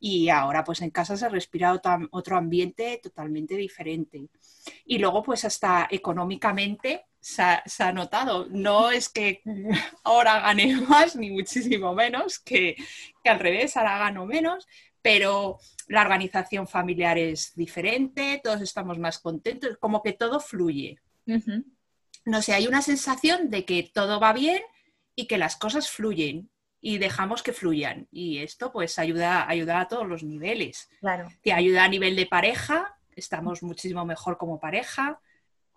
Y 0.00 0.28
ahora 0.28 0.64
pues 0.64 0.80
en 0.82 0.90
casa 0.90 1.16
se 1.16 1.28
respira 1.28 1.72
otro, 1.72 2.36
ambiente 2.36 3.00
totalmente 3.02 3.56
diferente. 3.56 4.28
Y 4.86 4.98
luego 4.98 5.22
pues 5.22 5.44
hasta 5.44 5.86
económicamente 5.90 7.04
se 7.26 7.82
ha, 7.82 7.92
notado. 7.92 8.46
No 8.50 8.90
es 8.90 9.08
que 9.08 9.42
ahora 10.04 10.40
gane 10.40 10.76
más 10.88 11.16
ni 11.16 11.30
muchísimo 11.30 11.94
menos, 11.94 12.38
que, 12.38 12.76
al 13.24 13.38
revés, 13.38 13.76
ahora 13.76 13.98
gano 13.98 14.26
menos, 14.26 14.68
pero 15.02 15.58
la 15.88 16.02
organización 16.02 16.66
familiar 16.66 17.18
es 17.18 17.54
diferente, 17.54 18.40
todos 18.42 18.60
estamos 18.60 18.98
más 18.98 19.18
contentos, 19.18 19.76
como 19.78 20.02
que 20.02 20.12
todo 20.12 20.40
fluye 20.40 20.98
no 22.26 22.42
sé, 22.42 22.52
hay 22.52 22.66
una 22.66 22.82
sensación 22.82 23.50
de 23.50 23.64
que 23.64 23.88
todo 23.94 24.20
va 24.20 24.32
bien 24.32 24.60
y 25.14 25.26
que 25.26 25.38
las 25.38 25.56
cosas 25.56 25.88
fluyen 25.88 26.50
y 26.80 26.98
dejamos 26.98 27.42
que 27.42 27.52
fluyan. 27.52 28.08
Y 28.10 28.38
esto 28.38 28.72
pues 28.72 28.98
ayuda, 28.98 29.48
ayuda 29.48 29.80
a 29.80 29.88
todos 29.88 30.06
los 30.06 30.24
niveles. 30.24 30.90
Claro. 31.00 31.28
Te 31.42 31.52
ayuda 31.52 31.84
a 31.84 31.88
nivel 31.88 32.16
de 32.16 32.26
pareja, 32.26 32.98
estamos 33.14 33.62
muchísimo 33.62 34.04
mejor 34.04 34.36
como 34.36 34.60
pareja. 34.60 35.20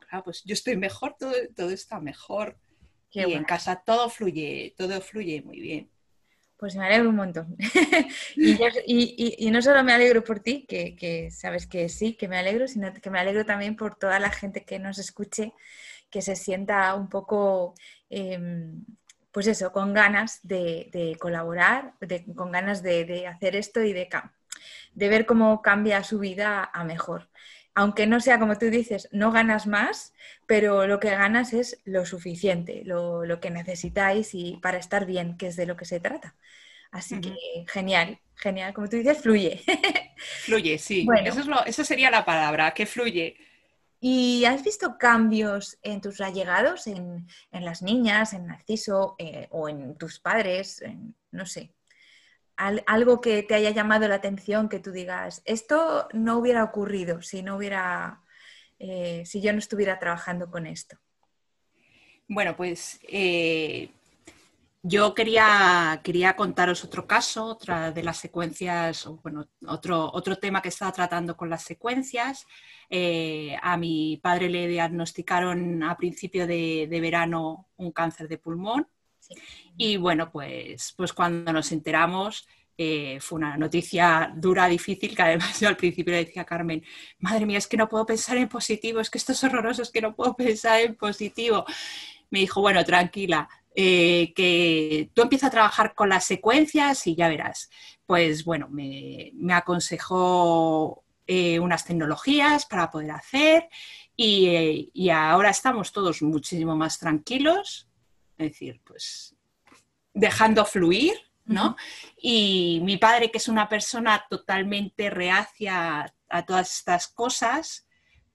Claro, 0.09 0.23
pues 0.23 0.43
yo 0.43 0.53
estoy 0.53 0.75
mejor, 0.75 1.15
todo, 1.19 1.33
todo 1.55 1.69
está 1.69 1.99
mejor. 1.99 2.57
y 3.11 3.21
en 3.21 3.43
casa 3.43 3.81
todo 3.85 4.09
fluye, 4.09 4.73
todo 4.77 4.99
fluye 5.01 5.41
muy 5.41 5.59
bien. 5.59 5.89
Pues 6.57 6.75
me 6.75 6.85
alegro 6.85 7.09
un 7.09 7.15
montón. 7.15 7.55
y, 8.35 9.49
no 9.49 9.61
solo 9.61 9.83
me 9.83 9.93
alegro 9.93 10.23
por 10.23 10.41
ti, 10.41 10.65
que, 10.67 10.95
que, 10.95 11.31
sabes 11.31 11.67
que 11.67 11.87
sí, 11.87 12.15
que 12.15 12.27
me 12.27 12.37
alegro, 12.37 12.67
sino 12.67 12.93
que 12.93 13.09
me 13.09 13.19
alegro 13.19 13.45
también 13.45 13.75
por 13.75 13.95
toda 13.95 14.19
la 14.19 14.29
gente 14.29 14.65
que 14.65 14.79
nos 14.79 14.99
escuche 14.99 15.53
que 16.09 16.21
se 16.21 16.35
sienta 16.35 16.93
un 16.95 17.07
poco, 17.07 17.75
em, 18.09 18.83
pues 19.31 19.47
eso, 19.47 19.71
con 19.71 19.93
ganas 19.93 20.39
de, 20.43 21.15
colaborar, 21.19 21.93
con 22.35 22.51
ganas 22.51 22.81
de, 22.81 23.27
hacer 23.27 23.55
esto 23.55 23.81
y 23.83 23.93
de, 23.93 24.09
de 24.93 25.09
ver 25.09 25.25
cómo 25.25 25.61
cambia 25.61 26.03
su 26.03 26.19
vida 26.19 26.63
a 26.73 26.83
mejor. 26.83 27.29
Aunque 27.79 28.07
no 28.07 28.19
sea 28.19 28.39
como 28.39 28.57
tú 28.57 28.69
dices, 28.69 29.07
no 29.13 29.31
ganas 29.31 29.65
más, 29.65 30.13
pero 30.47 30.85
lo 30.85 30.99
que 30.99 31.11
ganas 31.11 31.53
es 31.53 31.79
lo 31.85 32.05
suficiente, 32.05 32.81
lo, 32.83 33.39
que 33.39 33.51
necesitáis 33.51 34.31
y 34.33 34.59
para 34.61 34.77
estar 34.77 35.05
bien, 35.05 35.37
que 35.37 35.47
es 35.47 35.55
de 35.55 35.65
lo 35.65 35.77
que 35.77 35.85
se 35.85 36.01
trata. 36.01 36.35
Así 36.91 37.21
que 37.21 37.33
genial, 37.67 38.19
genial. 38.35 38.73
Como 38.73 38.89
tú 38.89 38.97
dices, 38.97 39.21
fluye. 39.21 39.63
Fluye, 40.43 40.77
sí. 40.77 41.07
Eso, 41.23 41.39
es 41.39 41.45
lo, 41.45 41.65
eso 41.65 41.85
sería 41.85 42.11
la 42.11 42.25
palabra, 42.25 42.71
que 42.73 42.85
fluye. 42.85 43.37
¿Y 44.01 44.43
has 44.43 44.61
visto 44.61 44.97
cambios 44.97 45.79
en 45.81 46.01
tus 46.01 46.19
allegados, 46.19 46.85
en, 46.85 47.27
las 47.53 47.81
niñas, 47.81 48.33
en 48.33 48.47
Narciso 48.47 49.15
eh, 49.17 49.47
o 49.51 49.69
en 49.69 49.97
tus 49.97 50.19
padres? 50.19 50.83
no 51.31 51.45
sé. 51.45 51.71
Algo 52.85 53.21
que 53.21 53.43
te 53.43 53.55
haya 53.55 53.71
llamado 53.71 54.07
la 54.07 54.15
atención, 54.15 54.69
que 54.69 54.79
tú 54.79 54.91
digas, 54.91 55.41
esto 55.45 56.07
no 56.13 56.37
hubiera 56.37 56.63
ocurrido 56.63 57.21
si 57.21 57.41
no 57.41 57.55
hubiera, 57.55 58.21
eh, 58.79 59.23
si 59.25 59.41
yo 59.41 59.53
no 59.53 59.59
estuviera 59.59 59.97
trabajando 59.97 60.51
con 60.51 60.67
esto. 60.67 60.97
Bueno, 62.27 62.55
pues 62.55 62.99
eh, 63.07 63.89
yo 64.83 65.13
quería, 65.13 65.99
quería 66.03 66.35
contaros 66.35 66.85
otro 66.85 67.05
caso, 67.05 67.45
otra 67.45 67.91
de 67.91 68.03
las 68.03 68.17
secuencias, 68.17 69.09
bueno, 69.23 69.45
otro, 69.67 70.09
otro 70.13 70.37
tema 70.37 70.61
que 70.61 70.69
estaba 70.69 70.91
tratando 70.91 71.35
con 71.35 71.49
las 71.49 71.63
secuencias. 71.63 72.45
Eh, 72.89 73.57
a 73.61 73.77
mi 73.77 74.19
padre 74.23 74.49
le 74.49 74.67
diagnosticaron 74.67 75.83
a 75.83 75.97
principio 75.97 76.47
de, 76.47 76.87
verano 77.01 77.67
un 77.77 77.91
cáncer 77.91 78.27
de 78.27 78.37
pulmón. 78.37 78.87
Y 79.77 79.97
bueno, 79.97 80.31
pues, 80.31 80.93
pues 80.97 81.13
cuando 81.13 81.53
nos 81.53 81.71
enteramos, 81.71 82.47
eh, 82.77 83.19
fue 83.19 83.39
una 83.39 83.57
noticia 83.57 84.33
dura, 84.35 84.67
difícil, 84.67 85.15
que 85.15 85.21
además 85.21 85.59
yo 85.59 85.67
al 85.67 85.75
principio 85.75 86.13
le 86.13 86.25
decía 86.25 86.43
a 86.43 86.45
Carmen, 86.45 86.81
madre 87.19 87.45
mía, 87.45 87.57
es 87.57 87.67
que 87.67 87.75
no 87.75 87.89
puedo 87.89 88.05
pensar 88.05 88.37
en 88.37 88.47
positivo, 88.47 89.01
es 89.01 89.09
que 89.09 89.17
esto 89.17 89.33
es 89.33 89.43
horroroso, 89.43 89.81
es 89.81 89.91
que 89.91 90.01
no 90.01 90.15
puedo 90.15 90.33
pensar 90.35 90.79
en 90.79 90.95
positivo. 90.95 91.65
Me 92.29 92.39
dijo, 92.39 92.61
bueno, 92.61 92.85
tranquila, 92.85 93.49
eh, 93.75 94.33
que 94.33 95.11
tú 95.13 95.23
empiezas 95.23 95.47
a 95.47 95.51
trabajar 95.51 95.93
con 95.93 96.07
las 96.07 96.23
secuencias 96.23 97.05
y 97.07 97.15
ya 97.15 97.27
verás. 97.27 97.69
Pues 98.05 98.45
bueno, 98.45 98.69
me, 98.69 99.33
aconsejó 99.51 101.03
eh, 101.27 101.59
unas 101.59 101.83
tecnologías 101.83 102.65
para 102.65 102.89
poder 102.89 103.11
hacer 103.11 103.67
y, 104.15 105.09
ahora 105.09 105.49
estamos 105.49 105.91
todos 105.91 106.21
muchísimo 106.21 106.75
más 106.75 106.97
tranquilos, 106.97 107.88
es 108.39 108.51
decir, 108.51 108.81
pues 108.85 109.35
dejando 110.13 110.65
fluir, 110.65 111.13
¿no? 111.45 111.75
Y 112.17 112.79
mi 112.83 112.97
padre, 112.97 113.29
que 113.29 113.37
es 113.37 113.47
una 113.47 113.67
persona 113.67 114.25
totalmente 114.29 115.09
reacia 115.09 116.13
a 116.29 116.45
todas 116.45 116.77
estas 116.77 117.07
cosas, 117.09 117.85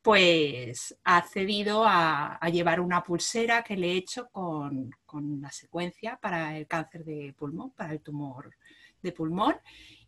pues 0.02 0.94
ha 1.04 1.16
accedido 1.16 1.84
a, 1.86 2.38
llevar 2.52 2.80
una 2.80 3.02
pulsera 3.02 3.64
que 3.64 3.76
le 3.76 3.92
he 3.92 3.96
hecho 3.96 4.28
con, 4.28 4.90
con, 5.06 5.40
la 5.40 5.50
secuencia 5.50 6.18
para 6.20 6.56
el 6.58 6.66
cáncer 6.66 7.04
de 7.04 7.34
pulmón, 7.36 7.70
para 7.70 7.94
el 7.94 8.00
tumor 8.00 8.54
de 9.00 9.12
pulmón. 9.12 9.56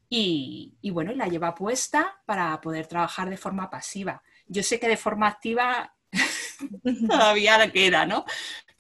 Y, 0.09 0.75
y, 0.83 0.91
bueno, 0.91 1.13
la 1.13 1.27
lleva 1.27 1.55
puesta 1.55 2.21
para 2.27 2.61
poder 2.61 2.87
trabajar 2.87 3.31
de 3.31 3.39
forma 3.39 3.71
pasiva. 3.71 4.23
Yo 4.47 4.63
sé 4.63 4.79
que 4.79 4.87
de 4.87 4.99
forma 4.99 5.29
activa 5.29 5.97
todavía 7.09 7.59
le 7.59 7.73
queda, 7.73 8.05
¿no? 8.05 8.25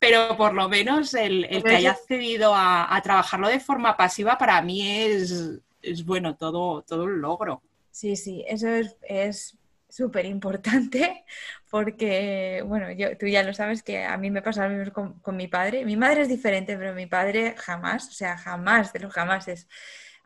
Pero 0.06 0.36
por 0.36 0.54
lo 0.54 0.68
menos 0.68 1.14
el, 1.14 1.48
que 1.64 1.76
haya 1.76 1.92
accedido 1.92 2.54
a, 2.54 2.94
a, 2.94 3.02
trabajarlo 3.02 3.48
de 3.48 3.60
forma 3.60 3.96
pasiva 3.96 4.38
para 4.38 4.60
mí 4.62 4.86
es, 4.86 5.60
es 5.82 6.04
bueno, 6.04 6.36
todo, 6.36 6.82
todo 6.82 7.04
un 7.04 7.20
logro. 7.20 7.62
Sí, 7.90 8.14
sí, 8.14 8.44
eso 8.46 8.68
es, 8.68 8.96
es 9.02 9.58
súper 9.88 10.26
importante 10.26 11.24
porque, 11.70 12.62
bueno, 12.66 12.92
yo, 12.92 13.16
tú 13.16 13.26
ya 13.26 13.42
lo 13.42 13.54
sabes 13.54 13.82
que 13.82 14.04
a 14.04 14.16
mí 14.16 14.30
me 14.30 14.42
pasa 14.42 14.68
lo 14.68 14.76
mismo 14.76 15.18
con, 15.22 15.36
mi 15.36 15.48
padre. 15.48 15.84
Mi 15.84 15.96
madre 15.96 16.22
es 16.22 16.28
diferente, 16.28 16.76
pero 16.76 16.94
mi 16.94 17.06
padre 17.06 17.54
jamás, 17.56 18.08
o 18.08 18.12
sea, 18.12 18.36
jamás 18.36 18.92
de 18.92 19.00
los 19.00 19.12
jamás 19.12 19.48
es 19.48 19.68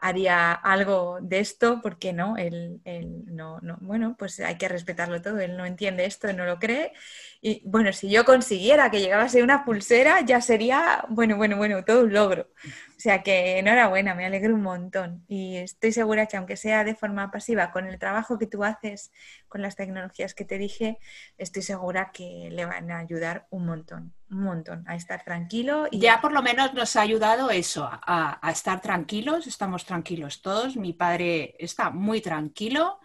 haría 0.00 0.52
algo 0.52 1.18
de 1.20 1.40
esto, 1.40 1.80
porque 1.82 2.12
no, 2.12 2.36
él, 2.36 2.80
no, 3.26 3.58
no, 3.60 3.78
bueno, 3.80 4.16
pues 4.18 4.40
hay 4.40 4.56
que 4.56 4.68
respetarlo 4.68 5.20
todo, 5.22 5.38
él 5.40 5.56
no 5.56 5.66
entiende 5.66 6.04
esto, 6.04 6.32
no 6.32 6.44
lo 6.44 6.58
cree. 6.58 6.92
Y 7.40 7.62
bueno, 7.64 7.92
si 7.92 8.10
yo 8.10 8.24
consiguiera 8.24 8.90
que 8.90 9.00
llegase 9.00 9.42
una 9.42 9.64
pulsera, 9.64 10.20
ya 10.22 10.40
sería, 10.40 11.04
bueno, 11.08 11.36
bueno, 11.36 11.56
bueno, 11.56 11.84
todo 11.84 12.04
un 12.04 12.12
logro. 12.12 12.48
O 12.96 13.00
sea 13.02 13.22
que 13.22 13.58
enhorabuena, 13.58 14.14
me 14.14 14.26
alegro 14.26 14.54
un 14.54 14.62
montón. 14.62 15.24
Y 15.28 15.56
estoy 15.56 15.92
segura 15.92 16.26
que 16.26 16.36
aunque 16.36 16.56
sea 16.56 16.84
de 16.84 16.94
forma 16.94 17.30
pasiva, 17.30 17.70
con 17.70 17.86
el 17.86 17.98
trabajo 17.98 18.38
que 18.38 18.46
tú 18.46 18.64
haces, 18.64 19.12
con 19.48 19.62
las 19.62 19.76
tecnologías 19.76 20.34
que 20.34 20.44
te 20.44 20.58
dije, 20.58 20.98
estoy 21.38 21.62
segura 21.62 22.10
que 22.12 22.48
le 22.50 22.64
van 22.64 22.90
a 22.90 22.98
ayudar 22.98 23.46
un 23.50 23.66
montón, 23.66 24.14
un 24.30 24.42
montón, 24.42 24.84
a 24.86 24.94
estar 24.94 25.24
tranquilo. 25.24 25.88
Y... 25.90 25.98
Ya 25.98 26.20
por 26.20 26.32
lo 26.32 26.42
menos 26.42 26.72
nos 26.72 26.94
ha 26.96 27.00
ayudado 27.00 27.50
eso, 27.50 27.88
a, 27.90 28.38
a 28.46 28.50
estar 28.50 28.80
tranquilos, 28.80 29.46
estamos 29.46 29.84
tranquilos 29.84 30.40
todos. 30.40 30.76
Mi 30.76 30.92
padre 30.92 31.56
está 31.58 31.90
muy 31.90 32.20
tranquilo 32.20 33.00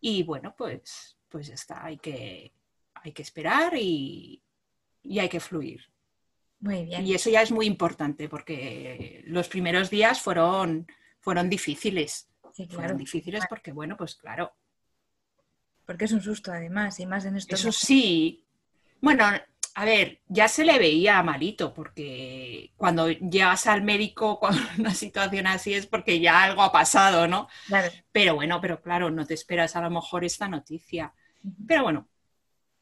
y 0.00 0.22
bueno, 0.24 0.54
pues, 0.56 1.16
pues 1.28 1.46
ya 1.46 1.54
está, 1.54 1.84
hay 1.84 1.98
que, 1.98 2.52
hay 2.94 3.12
que 3.12 3.22
esperar 3.22 3.74
y, 3.76 4.42
y 5.02 5.18
hay 5.18 5.28
que 5.28 5.40
fluir. 5.40 5.82
Muy 6.58 6.84
bien. 6.84 7.06
Y 7.06 7.14
eso 7.14 7.30
ya 7.30 7.42
es 7.42 7.52
muy 7.52 7.66
importante 7.66 8.28
porque 8.28 9.22
los 9.26 9.48
primeros 9.48 9.90
días 9.90 10.20
fueron, 10.20 10.86
fueron 11.20 11.48
difíciles. 11.48 12.28
Sí, 12.52 12.66
claro. 12.66 12.80
Fueron 12.80 12.98
difíciles 12.98 13.44
porque, 13.48 13.72
bueno, 13.72 13.96
pues 13.96 14.14
claro. 14.16 14.52
Porque 15.84 16.06
es 16.06 16.12
un 16.12 16.22
susto 16.22 16.50
además, 16.50 16.98
y 16.98 17.06
más 17.06 17.24
en 17.26 17.36
estos. 17.36 17.60
Eso 17.60 17.70
sí. 17.70 18.42
Bueno, 19.00 19.26
a 19.78 19.84
ver, 19.84 20.22
ya 20.26 20.48
se 20.48 20.64
le 20.64 20.78
veía 20.78 21.22
malito, 21.22 21.74
porque 21.74 22.72
cuando 22.78 23.10
llegas 23.10 23.66
al 23.66 23.82
médico 23.82 24.40
con 24.40 24.56
una 24.78 24.94
situación 24.94 25.46
así 25.46 25.74
es 25.74 25.86
porque 25.86 26.18
ya 26.18 26.42
algo 26.42 26.62
ha 26.62 26.72
pasado, 26.72 27.28
¿no? 27.28 27.46
Claro. 27.66 27.92
Pero 28.10 28.34
bueno, 28.34 28.58
pero 28.58 28.80
claro, 28.80 29.10
no 29.10 29.26
te 29.26 29.34
esperas 29.34 29.76
a 29.76 29.82
lo 29.82 29.90
mejor 29.90 30.24
esta 30.24 30.48
noticia. 30.48 31.12
Pero 31.68 31.82
bueno, 31.82 32.08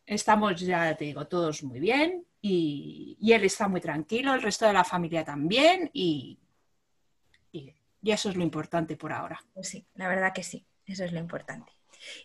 estamos 0.07 0.61
ya, 0.61 0.95
te 0.97 1.07
digo, 1.07 1.27
todos 1.27 1.65
muy 1.65 1.81
bien 1.81 2.27
y, 2.41 3.19
él 3.21 3.43
está 3.43 3.67
muy 3.67 3.81
tranquilo, 3.81 4.33
el 4.33 4.43
resto 4.43 4.65
de 4.65 4.73
la 4.75 4.85
familia 4.85 5.25
también 5.25 5.91
y, 5.93 6.39
y, 7.51 7.75
eso 8.05 8.29
es 8.31 8.37
lo 8.37 8.45
importante 8.45 8.97
por 8.97 9.13
ahora. 9.13 9.43
Pues 9.53 9.69
sí, 9.69 9.85
la 9.97 10.07
verdad 10.07 10.33
que 10.33 10.45
sí, 10.45 10.65
eso 10.87 11.03
es 11.03 11.11
lo 11.11 11.19
importante. 11.19 11.73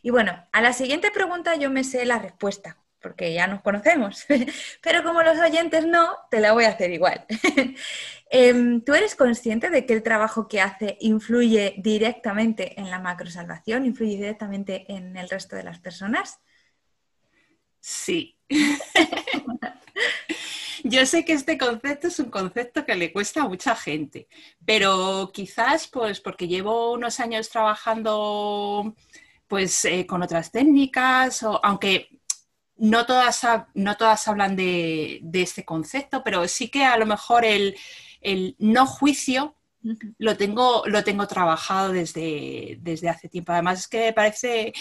Y 0.03 0.11
bueno, 0.11 0.47
a 0.51 0.61
la 0.61 0.73
siguiente 0.73 1.09
pregunta 1.09 1.55
yo 1.55 1.71
me 1.71 1.83
sé 1.83 2.05
la 2.05 2.19
respuesta, 2.19 2.77
porque 3.01 3.33
ya 3.33 3.47
nos 3.47 3.61
conocemos, 3.61 4.25
pero 4.81 5.03
como 5.03 5.23
los 5.23 5.37
oyentes 5.39 5.85
no, 5.85 6.15
te 6.29 6.39
la 6.39 6.53
voy 6.53 6.65
a 6.65 6.69
hacer 6.69 6.91
igual. 6.91 7.25
Em, 8.31 8.81
¿Tú 8.81 8.93
eres 8.93 9.15
consciente 9.15 9.71
de 9.71 9.87
que 9.87 9.93
el 9.93 10.03
trabajo 10.03 10.47
que 10.47 10.61
hace 10.61 10.97
influye 10.99 11.73
directamente 11.79 12.79
en 12.79 12.91
la 12.91 12.99
macrosalvación, 12.99 13.87
influye 13.87 14.17
directamente 14.17 14.85
en 14.87 15.17
el 15.17 15.27
resto 15.27 15.55
de 15.55 15.63
las 15.63 15.79
personas? 15.79 16.39
Sí. 17.79 18.37
Yo 20.83 21.05
sé 21.05 21.25
que 21.25 21.33
este 21.33 21.57
concepto 21.57 22.07
es 22.07 22.19
un 22.19 22.29
concepto 22.29 22.85
que 22.85 22.95
le 22.95 23.11
cuesta 23.11 23.41
a 23.41 23.47
mucha 23.47 23.75
gente, 23.75 24.27
pero 24.63 25.31
quizás 25.33 25.87
pues 25.87 26.21
porque 26.21 26.47
llevo 26.47 26.93
unos 26.93 27.19
años 27.19 27.49
trabajando 27.49 28.95
pues 29.47 29.83
eh, 29.85 30.05
con 30.05 30.21
otras 30.21 30.51
técnicas, 30.51 31.43
aunque 31.63 32.18
no 32.79 33.05
todas, 33.05 33.41
no 33.73 33.97
todas 33.97 34.27
hablan 34.27 34.55
de, 34.55 35.21
este 35.33 35.65
concepto, 35.65 36.23
pero 36.23 36.47
sí 36.47 36.69
que 36.69 36.83
a 36.83 36.97
lo 36.97 37.05
mejor 37.05 37.45
el, 37.45 37.75
no 38.59 38.85
juicio 38.85 39.55
lo 40.17 40.35
tengo, 40.35 40.83
lo 40.87 41.03
tengo 41.03 41.27
trabajado 41.27 41.93
desde, 41.93 42.77
desde 42.81 43.09
hace 43.09 43.29
tiempo. 43.29 43.51
Además 43.51 43.79
es 43.79 43.87
que 43.87 43.99
me 43.99 44.13
parece 44.13 44.73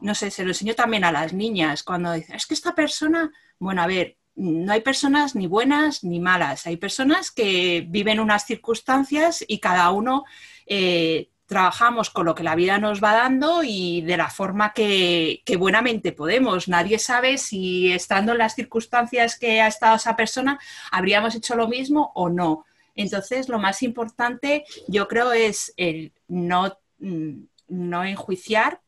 no 0.00 0.14
sé, 0.14 0.30
se 0.30 0.44
lo 0.44 0.50
enseño 0.50 0.74
también 0.74 1.04
a 1.04 1.12
las 1.12 1.32
niñas 1.32 1.82
cuando 1.82 2.12
dicen, 2.12 2.36
es 2.36 2.46
que 2.46 2.54
esta 2.54 2.74
persona, 2.74 3.30
bueno, 3.58 3.82
a 3.82 3.86
ver, 3.86 4.16
no 4.34 4.72
hay 4.72 4.80
personas 4.80 5.34
ni 5.34 5.46
buenas 5.46 6.02
ni 6.04 6.20
malas, 6.20 6.66
hay 6.66 6.76
personas 6.76 7.30
que 7.30 7.84
viven 7.88 8.20
unas 8.20 8.46
circunstancias 8.46 9.44
y 9.46 9.58
cada 9.58 9.90
uno 9.90 10.24
eh, 10.66 11.29
trabajamos 11.50 12.10
con 12.10 12.24
lo 12.24 12.34
que 12.34 12.44
la 12.44 12.54
vida 12.54 12.78
nos 12.78 13.02
va 13.02 13.12
dando 13.12 13.62
y 13.64 14.02
de 14.02 14.16
la 14.16 14.30
forma 14.30 14.72
que, 14.72 15.42
que, 15.44 15.56
buenamente 15.56 16.12
podemos. 16.12 16.68
Nadie 16.68 16.98
sabe 16.98 17.38
si 17.38 17.92
estando 17.92 18.32
en 18.32 18.38
las 18.38 18.54
circunstancias 18.54 19.36
que 19.36 19.60
ha 19.60 19.66
estado 19.66 19.96
esa 19.96 20.14
persona 20.14 20.60
habríamos 20.92 21.34
hecho 21.34 21.56
lo 21.56 21.66
mismo 21.66 22.12
o 22.14 22.28
no. 22.28 22.64
Entonces, 22.94 23.48
lo 23.48 23.58
más 23.58 23.82
importante 23.82 24.64
yo 24.86 25.08
creo 25.08 25.32
es 25.32 25.74
el 25.76 26.12
no, 26.28 26.78
mm, 27.00 27.42
no 27.68 28.04
enjuiciar, 28.04 28.80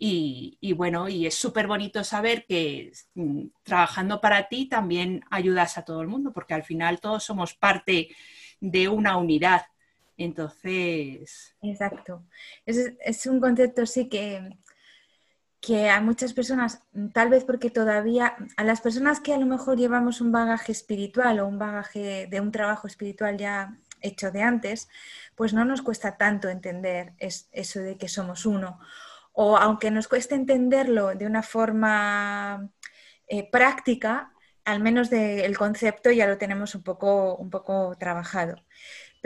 y, 0.00 0.72
bueno, 0.74 1.08
y 1.08 1.26
es 1.26 1.34
súper 1.34 1.66
bonito 1.66 2.04
saber 2.04 2.46
que 2.46 2.92
mm, 3.14 3.46
trabajando 3.64 4.20
para 4.20 4.48
ti 4.48 4.66
también 4.66 5.24
ayudas 5.30 5.76
a 5.76 5.84
todo 5.84 6.00
el 6.02 6.08
mundo, 6.08 6.32
porque 6.32 6.54
al 6.54 6.62
final 6.62 7.00
todos 7.00 7.24
somos 7.24 7.54
parte 7.54 8.08
de 8.60 8.88
una 8.88 9.16
unidad. 9.16 9.62
Entonces. 10.18 11.56
Exacto. 11.62 12.26
Es, 12.66 13.26
un 13.26 13.40
concepto, 13.40 13.86
sí, 13.86 14.10
que, 14.10 14.58
que 15.60 15.88
a 15.88 16.02
muchas 16.02 16.34
personas, 16.34 16.82
tal 17.14 17.30
vez 17.30 17.44
porque 17.44 17.70
todavía, 17.70 18.36
a 18.58 18.64
las 18.64 18.82
personas 18.82 19.20
que 19.20 19.32
a 19.32 19.38
lo 19.38 19.46
mejor 19.46 19.78
llevamos 19.78 20.20
un 20.20 20.30
bagaje 20.30 20.72
espiritual 20.72 21.40
o 21.40 21.46
un 21.46 21.58
bagaje 21.58 22.26
de 22.26 22.40
un 22.40 22.52
trabajo 22.52 22.86
espiritual 22.86 23.38
ya 23.38 23.78
hecho 24.02 24.30
de 24.30 24.42
antes, 24.42 24.88
pues 25.34 25.54
no 25.54 25.64
nos 25.64 25.80
cuesta 25.80 26.18
tanto 26.18 26.50
entender 26.50 27.14
eso 27.18 27.80
de 27.80 27.96
que 27.96 28.08
somos 28.08 28.44
uno 28.44 28.78
o 29.40 29.56
aunque 29.56 29.92
nos 29.92 30.08
cueste 30.08 30.34
entenderlo 30.34 31.14
de 31.14 31.24
una 31.24 31.44
forma 31.44 32.68
eh, 33.28 33.48
práctica, 33.48 34.32
al 34.64 34.80
menos 34.80 35.10
del 35.10 35.56
concepto 35.56 36.10
ya 36.10 36.26
lo 36.26 36.38
tenemos 36.38 36.74
un 36.74 36.82
poco, 36.82 37.36
un 37.36 37.48
poco 37.48 37.94
trabajado. 38.00 38.56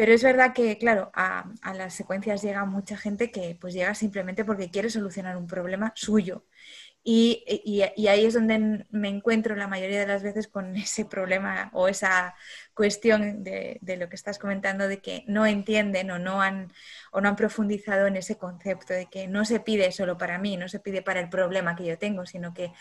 Pero 0.03 0.15
es 0.15 0.25
verdad 0.25 0.53
que, 0.53 0.79
claro, 0.79 1.13
a, 1.15 1.45
las 1.77 1.95
secuencias 1.95 2.43
llega 2.43 2.65
mucha 2.65 2.97
gente 2.97 3.31
que 3.31 3.57
pues 3.61 3.73
llega 3.73 3.95
simplemente 3.95 4.45
porque 4.45 4.69
quiere 4.69 4.91
solucionar 4.91 5.37
un 5.37 5.47
problema 5.47 5.93
suyo. 5.95 6.45
Y, 7.05 7.45
ahí 8.09 8.25
es 8.25 8.35
donde 8.35 8.85
me 8.91 9.09
encuentro 9.09 9.55
la 9.55 9.69
mayoría 9.69 10.01
de 10.01 10.09
las 10.09 10.25
veces 10.25 10.49
con 10.49 10.75
ese 10.77 11.05
problema 11.05 11.71
o 11.73 11.87
esa 11.87 12.35
cuestión 12.75 13.45
de, 13.45 13.79
lo 13.97 14.09
que 14.09 14.17
estás 14.17 14.41
comentando 14.41 14.89
de 14.89 14.99
que 15.01 15.23
no 15.29 15.47
entienden 15.47 16.11
o 16.11 16.19
no, 16.19 16.43
han, 16.43 16.73
o 17.13 17.21
no 17.21 17.29
han 17.29 17.37
profundizado 17.37 18.09
en 18.09 18.17
ese 18.17 18.37
concepto 18.39 18.95
de 18.95 19.07
que 19.07 19.29
no 19.29 19.45
se 19.45 19.61
pide 19.61 19.93
solo 19.93 20.19
para 20.19 20.37
mí, 20.39 20.57
no 20.57 20.69
se 20.69 20.81
pide 20.81 21.03
para 21.03 21.21
el 21.21 21.29
problema 21.29 21.77
que 21.77 21.87
yo 21.87 21.97
tengo, 21.97 22.27
sino 22.27 22.53
que 22.55 22.73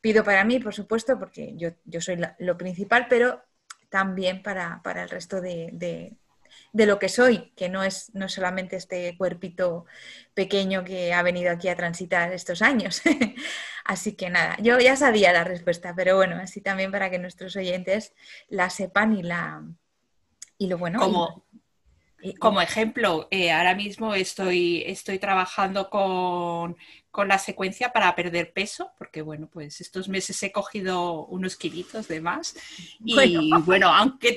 pido 0.00 0.22
para 0.22 0.44
mí, 0.44 0.60
por 0.60 0.72
supuesto, 0.72 1.18
porque 1.18 1.56
yo, 1.56 2.00
soy 2.00 2.20
lo 2.38 2.56
principal, 2.56 3.08
pero 3.10 3.42
también 3.88 4.40
para, 4.44 4.80
el 4.84 5.08
resto 5.10 5.40
de, 5.40 5.70
de 5.72 6.19
lo 6.72 6.98
que 6.98 7.08
soy, 7.08 7.52
que 7.56 7.68
no 7.68 7.82
es 7.82 8.14
no 8.14 8.28
solamente 8.28 8.76
este 8.76 9.16
cuerpito 9.16 9.86
pequeño 10.34 10.84
que 10.84 11.12
ha 11.12 11.22
venido 11.22 11.50
aquí 11.50 11.68
a 11.68 11.76
transitar 11.76 12.32
estos 12.32 12.62
años. 12.62 13.02
así 13.84 14.14
que 14.14 14.30
nada, 14.30 14.56
yo 14.60 14.78
ya 14.78 14.96
sabía 14.96 15.32
la 15.32 15.44
respuesta, 15.44 15.94
pero 15.96 16.16
bueno, 16.16 16.36
así 16.36 16.60
también 16.60 16.90
para 16.92 17.10
que 17.10 17.18
nuestros 17.18 17.56
oyentes 17.56 18.14
la 18.48 18.70
sepan 18.70 19.16
y 19.16 19.22
la 19.22 19.62
y 20.58 20.66
lo 20.66 20.78
bueno. 20.78 21.00
Como, 21.00 21.46
como 22.38 22.60
ejemplo, 22.60 23.26
eh, 23.30 23.50
ahora 23.50 23.74
mismo 23.74 24.14
estoy, 24.14 24.82
estoy 24.86 25.18
trabajando 25.18 25.88
con, 25.88 26.76
con, 27.10 27.28
la 27.28 27.38
secuencia 27.38 27.92
para 27.92 28.14
perder 28.14 28.52
peso, 28.52 28.92
porque 28.98 29.22
bueno, 29.22 29.48
pues 29.50 29.80
estos 29.80 30.08
meses 30.08 30.40
he 30.42 30.52
cogido 30.52 31.24
unos 31.26 31.56
kilitos 31.56 32.08
de 32.08 32.20
más. 32.20 32.54
Y 33.02 33.50
bueno, 33.64 33.88
aunque 33.88 34.36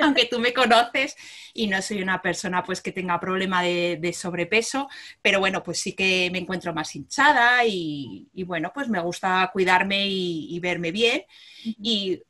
aunque 0.00 0.26
tú 0.26 0.38
me 0.38 0.52
conoces 0.52 1.16
y 1.54 1.66
no 1.66 1.80
soy 1.82 2.02
una 2.02 2.22
persona 2.22 2.62
pues 2.62 2.80
que 2.80 2.92
tenga 2.92 3.20
problema 3.20 3.62
de, 3.62 4.12
sobrepeso, 4.12 4.88
pero 5.20 5.40
bueno, 5.40 5.62
pues 5.62 5.80
sí 5.80 5.94
que 5.94 6.28
me 6.32 6.38
encuentro 6.38 6.74
más 6.74 6.94
hinchada 6.94 7.64
y, 7.64 8.28
bueno, 8.46 8.70
pues 8.74 8.88
me 8.88 9.00
gusta 9.00 9.48
cuidarme 9.52 10.06
y, 10.06 10.58
verme 10.60 10.92
bien. 10.92 11.24
Y 11.64 12.22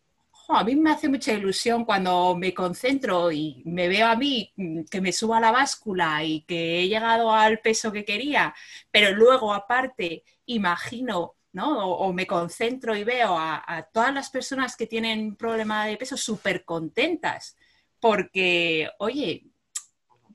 a 0.48 0.64
mí 0.64 0.76
me 0.76 0.90
hace 0.90 1.08
mucha 1.08 1.32
ilusión 1.32 1.84
cuando 1.84 2.36
me 2.36 2.54
concentro 2.54 3.32
y 3.32 3.62
me 3.64 3.88
veo 3.88 4.06
a 4.06 4.16
mí 4.16 4.52
mm, 4.56 4.82
que 4.90 5.00
me 5.00 5.12
subo 5.12 5.34
a 5.34 5.40
la 5.40 5.50
báscula 5.52 6.22
y 6.24 6.42
que 6.42 6.80
he 6.80 6.88
llegado 6.88 7.32
al 7.32 7.60
peso 7.60 7.92
que 7.92 8.04
quería, 8.04 8.54
pero 8.90 9.14
luego 9.16 9.52
aparte 9.54 10.24
imagino 10.46 11.36
o, 11.60 12.12
me 12.12 12.26
concentro 12.26 12.96
y 12.96 13.04
veo 13.04 13.36
a, 13.38 13.88
todas 13.92 14.12
las 14.12 14.30
personas 14.30 14.76
que 14.76 14.86
tienen 14.86 15.36
problema 15.36 15.86
de 15.86 15.96
peso 15.96 16.16
súper 16.16 16.64
contentas, 16.64 17.56
porque, 18.00 18.88
oye, 18.98 19.46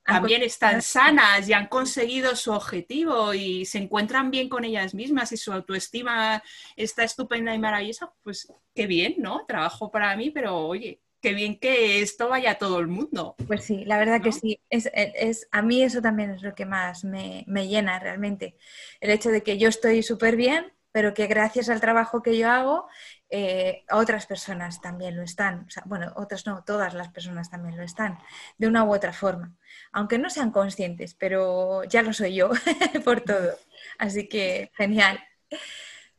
también 0.06 0.42
están 0.42 0.82
sanas 0.82 1.50
y 1.50 1.54
han 1.54 1.68
conseguido 1.68 2.36
su 2.36 2.54
objetivo 2.54 3.34
y 3.34 3.66
se 3.66 3.80
encuentran 3.80 4.32
bien 4.32 4.48
con 4.48 4.64
ellas 4.64 4.94
mismas 4.94 5.34
y 5.34 5.38
su 5.38 5.52
autoestima 5.52 6.42
está 6.78 7.04
estupenda 7.04 7.54
y 7.54 7.60
maravillosa, 7.60 8.14
pues 8.24 8.52
qué 8.74 8.88
bien, 8.88 9.16
¿no? 9.18 9.46
Trabajo 9.46 9.92
para 9.92 10.16
mí, 10.16 10.30
pero 10.32 10.56
oye, 10.60 11.02
qué 11.20 11.34
bien 11.34 11.60
que 11.60 12.02
esto 12.02 12.30
vaya 12.30 12.52
a 12.52 12.58
todo 12.58 12.80
el 12.80 12.88
mundo. 12.88 13.36
Pues 13.48 13.66
sí, 13.66 13.84
la 13.84 13.98
verdad 13.98 14.22
que 14.22 14.32
sí. 14.32 14.62
Es, 14.70 14.90
es, 14.94 15.48
a 15.52 15.62
mí 15.62 15.84
eso 15.84 16.02
también 16.02 16.32
es 16.32 16.42
lo 16.42 16.56
que 16.56 16.66
más 16.66 17.04
me, 17.04 17.44
me 17.48 17.68
llena 17.68 18.00
realmente. 18.00 18.56
El 19.02 19.10
hecho 19.10 19.30
de 19.30 19.44
que 19.44 19.58
yo 19.58 19.68
estoy 19.68 20.04
súper 20.04 20.38
bien, 20.38 20.72
pero 20.98 21.14
que 21.14 21.28
gracias 21.28 21.70
al 21.70 21.80
trabajo 21.80 22.24
que 22.24 22.36
yo 22.36 22.50
hago, 22.50 22.88
eh, 23.30 23.84
otras 23.92 24.26
personas 24.26 24.82
también 24.82 25.16
lo 25.16 25.22
están. 25.22 25.68
bueno, 25.86 26.12
otras 26.16 26.48
no, 26.48 26.64
todas 26.64 26.96
las 26.96 27.10
personas 27.10 27.52
también 27.52 27.78
lo 27.78 27.84
están, 27.84 28.18
de 28.58 28.66
una 28.66 28.84
u 28.84 28.96
otra 28.96 29.14
forma. 29.14 29.56
Aunque 29.92 30.18
no 30.18 30.32
sean 30.32 30.50
conscientes, 30.50 31.14
pero 31.14 31.84
ya 31.84 32.02
lo 32.02 32.14
soy 32.14 32.34
yo 32.34 32.50
por 33.06 33.22
todo. 33.22 33.52
Así 34.00 34.28
que 34.28 34.72
genial. 34.74 35.20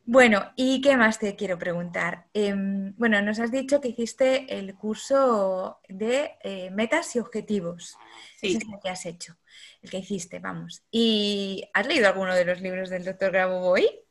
Bueno, 0.04 0.52
¿y 0.54 0.80
qué 0.80 0.96
más 0.96 1.18
te 1.18 1.34
quiero 1.34 1.58
preguntar? 1.58 2.28
Em, 2.32 2.94
bueno, 2.96 3.20
nos 3.20 3.40
has 3.40 3.50
dicho 3.50 3.80
que 3.80 3.88
hiciste 3.88 4.60
el 4.60 4.76
curso 4.76 5.80
de 5.88 6.36
eh, 6.44 6.70
metas 6.70 7.16
y 7.16 7.18
objetivos. 7.18 7.96
Sí. 8.36 8.54
es 8.54 8.62
el 8.62 8.78
que 8.80 8.90
has 8.90 9.06
hecho, 9.06 9.36
el 9.82 9.90
que 9.90 9.98
hiciste, 9.98 10.38
vamos. 10.38 10.84
¿Y 10.92 11.68
has 11.74 11.88
leído 11.88 12.06
alguno 12.06 12.32
de 12.32 12.44
los 12.44 12.60
libros 12.60 12.90
del 12.90 13.04
doctor 13.04 13.32
Grabovoi? 13.32 14.07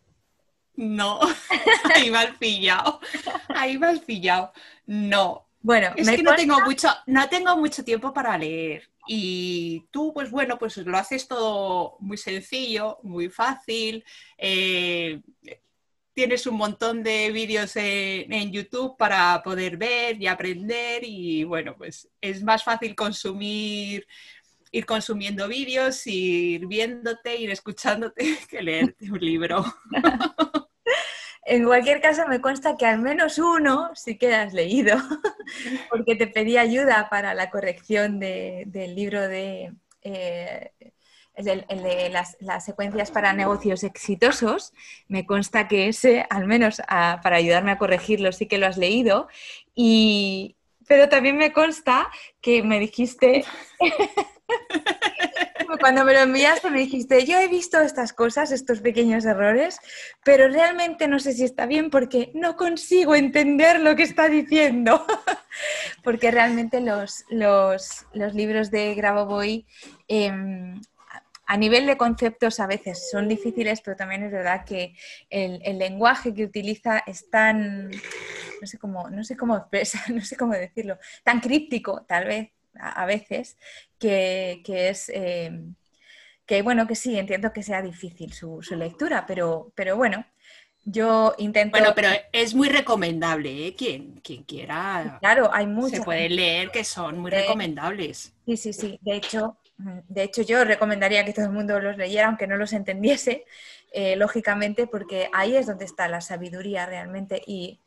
No, 0.78 1.20
ahí 1.96 2.12
me 2.12 2.20
has 2.20 2.38
pillado. 2.38 3.02
Ahí 3.50 3.80
has 3.82 4.00
pillado. 4.00 4.54
No. 4.86 5.48
Bueno, 5.60 5.90
es 5.98 6.10
que 6.10 6.24
no 6.24 6.36
tengo 6.36 6.62
mucho, 6.62 6.88
no 7.08 7.28
tengo 7.28 7.58
mucho 7.58 7.84
tiempo 7.84 8.14
para 8.14 8.38
leer. 8.38 8.90
Y 9.08 9.86
tú, 9.92 10.14
pues 10.14 10.30
bueno, 10.30 10.58
pues 10.60 10.78
lo 10.78 10.98
haces 10.98 11.28
todo 11.28 11.98
muy 12.00 12.16
sencillo, 12.18 13.00
muy 13.04 13.30
fácil. 13.30 14.06
Eh, 14.38 15.20
tienes 16.14 16.46
un 16.46 16.56
montón 16.56 17.04
de 17.04 17.32
vídeos 17.32 17.76
en, 17.76 18.52
YouTube 18.52 18.96
para 18.98 19.42
poder 19.44 19.78
ver 19.78 20.22
y 20.22 20.28
aprender. 20.28 21.04
Y 21.04 21.44
bueno, 21.44 21.76
pues 21.76 22.08
es 22.22 22.44
más 22.44 22.64
fácil 22.64 22.96
consumir 22.96 24.08
ir 24.72 24.86
consumiendo 24.86 25.48
vídeos, 25.48 26.06
ir 26.06 26.68
viéndote, 26.68 27.36
ir 27.38 27.50
escuchándote 27.50 28.38
que 28.50 28.62
leerte 28.62 29.12
un 29.12 29.20
libro. 29.20 29.66
En 31.50 31.64
cualquier 31.64 32.02
caso, 32.02 32.28
me 32.28 32.42
consta 32.42 32.76
que 32.76 32.86
al 32.86 33.00
menos 33.00 33.40
uno 33.40 33.90
sí 33.96 34.18
que 34.18 34.36
has 34.36 34.54
leído, 34.54 34.98
porque 35.90 36.16
te 36.16 36.28
pedí 36.28 36.58
ayuda 36.58 37.08
para 37.10 37.34
la 37.34 37.50
corrección 37.50 38.20
del 38.20 38.96
libro 38.96 39.30
de, 39.30 39.72
eh, 40.02 40.72
las, 41.40 42.66
secuencias 42.66 43.12
para 43.12 43.32
negocios 43.32 43.86
exitosos. 43.86 44.74
Me 45.08 45.26
consta 45.26 45.70
que 45.70 45.88
ese, 45.88 46.26
al 46.30 46.48
menos 46.48 46.82
para 46.86 47.38
ayudarme 47.38 47.72
a 47.72 47.78
corregirlo, 47.78 48.34
sí 48.34 48.48
que 48.48 48.58
lo 48.58 48.68
has 48.68 48.76
leído. 48.76 49.30
Y, 49.74 50.58
pero 50.86 51.08
también 51.08 51.38
me 51.38 51.54
consta 51.54 52.12
que 52.42 52.62
me 52.62 52.78
dijiste 52.78 53.46
Cuando 55.80 56.06
me 56.06 56.14
lo 56.14 56.20
enviaste 56.20 56.70
me 56.70 56.80
dijiste, 56.80 57.26
yo 57.26 57.38
he 57.40 57.48
visto 57.48 57.80
estas 57.80 58.14
cosas, 58.14 58.52
estos 58.52 58.82
pequeños 58.82 59.26
errores, 59.26 59.80
pero 60.24 60.48
realmente 60.48 61.08
no 61.08 61.20
sé 61.20 61.34
si 61.34 61.44
está 61.44 61.66
bien 61.66 61.90
porque 61.90 62.32
no 62.34 62.56
consigo 62.56 63.16
entender 63.16 63.80
lo 63.80 63.96
que 63.96 64.04
está 64.04 64.30
diciendo. 64.30 65.06
porque 66.04 66.32
realmente 66.32 66.82
los, 66.82 67.26
los, 67.30 68.06
libros 68.34 68.72
de 68.72 68.96
Grabovoi 68.96 69.66
em, 70.08 70.80
a 71.48 71.58
nivel 71.58 71.86
de 71.86 71.98
conceptos 71.98 72.60
a 72.60 72.68
veces 72.68 73.10
son 73.10 73.28
difíciles, 73.28 73.82
pero 73.82 73.96
también 73.96 74.24
es 74.24 74.32
verdad 74.32 74.66
que 74.66 74.94
el, 75.30 75.60
lenguaje 75.80 76.34
que 76.34 76.44
utiliza 76.44 77.00
es 77.08 77.30
tan, 77.30 77.90
no 77.90 78.68
sé 78.68 78.78
cómo, 78.78 79.10
no 79.10 79.24
sé 79.24 79.38
cómo 79.38 79.56
expresar, 79.56 80.10
no 80.14 80.22
sé 80.22 80.36
cómo 80.36 80.54
decirlo, 80.54 80.98
tan 81.24 81.40
críptico 81.40 82.06
tal 82.08 82.26
vez, 82.26 82.50
a, 82.80 83.06
veces, 83.06 83.58
que, 84.00 84.62
es... 84.66 85.10
Eh, 85.14 85.52
que 86.46 86.62
bueno, 86.62 86.88
que 86.88 86.96
sí, 86.96 87.18
entiendo 87.18 87.52
que 87.52 87.64
sea 87.64 87.82
difícil 87.82 88.32
su, 88.34 88.62
lectura, 88.72 89.26
pero, 89.26 89.72
pero 89.76 89.98
bueno, 89.98 90.26
yo 90.86 91.36
intento... 91.38 91.78
Bueno, 91.78 91.94
pero 91.94 92.10
es 92.32 92.56
muy 92.56 92.70
recomendable, 92.70 93.68
¿eh? 93.68 93.76
Quien, 93.76 94.22
quien 94.22 94.44
quiera... 94.44 95.18
Claro, 95.20 95.50
hay 95.54 95.68
muchos. 95.68 96.00
Se 96.00 96.04
puede 96.04 96.30
leer 96.30 96.72
que 96.72 96.84
son 96.84 97.20
muy 97.20 97.32
recomendables. 97.32 98.34
Sí, 98.46 98.56
sí, 98.56 98.72
sí. 98.72 98.98
De 99.02 99.16
hecho, 99.16 99.58
de 99.78 100.24
hecho, 100.24 100.42
yo 100.42 100.64
recomendaría 100.64 101.24
que 101.24 101.34
todo 101.34 101.46
el 101.46 101.52
mundo 101.52 101.80
los 101.80 101.98
leyera, 101.98 102.28
aunque 102.28 102.48
no 102.48 102.58
los 102.58 102.74
entendiese, 102.74 103.46
eh, 103.92 104.16
lógicamente, 104.16 104.88
porque 104.88 105.30
ahí 105.34 105.56
es 105.56 105.68
donde 105.68 105.86
está 105.86 106.08
la 106.08 106.22
sabiduría 106.22 106.86
realmente 106.86 107.42
y 107.46 107.80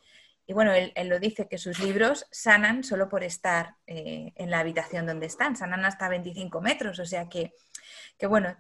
y 0.51 0.53
bueno, 0.53 0.73
él, 0.73 0.93
lo 1.05 1.21
dice 1.21 1.47
que 1.47 1.59
sus 1.59 1.79
libros 1.79 2.27
sanan 2.33 2.83
solo 2.83 3.09
por 3.09 3.23
estar 3.23 3.77
eh, 3.87 4.33
en 4.35 4.51
la 4.51 4.59
habitación 4.59 5.07
donde 5.07 5.27
están, 5.27 5.55
sanan 5.55 5.85
hasta 5.85 6.09
25 6.09 6.61
metros, 6.61 6.99
o 6.99 7.07
sea 7.07 7.29
que, 7.29 7.55
que 8.19 8.27
bueno, 8.27 8.57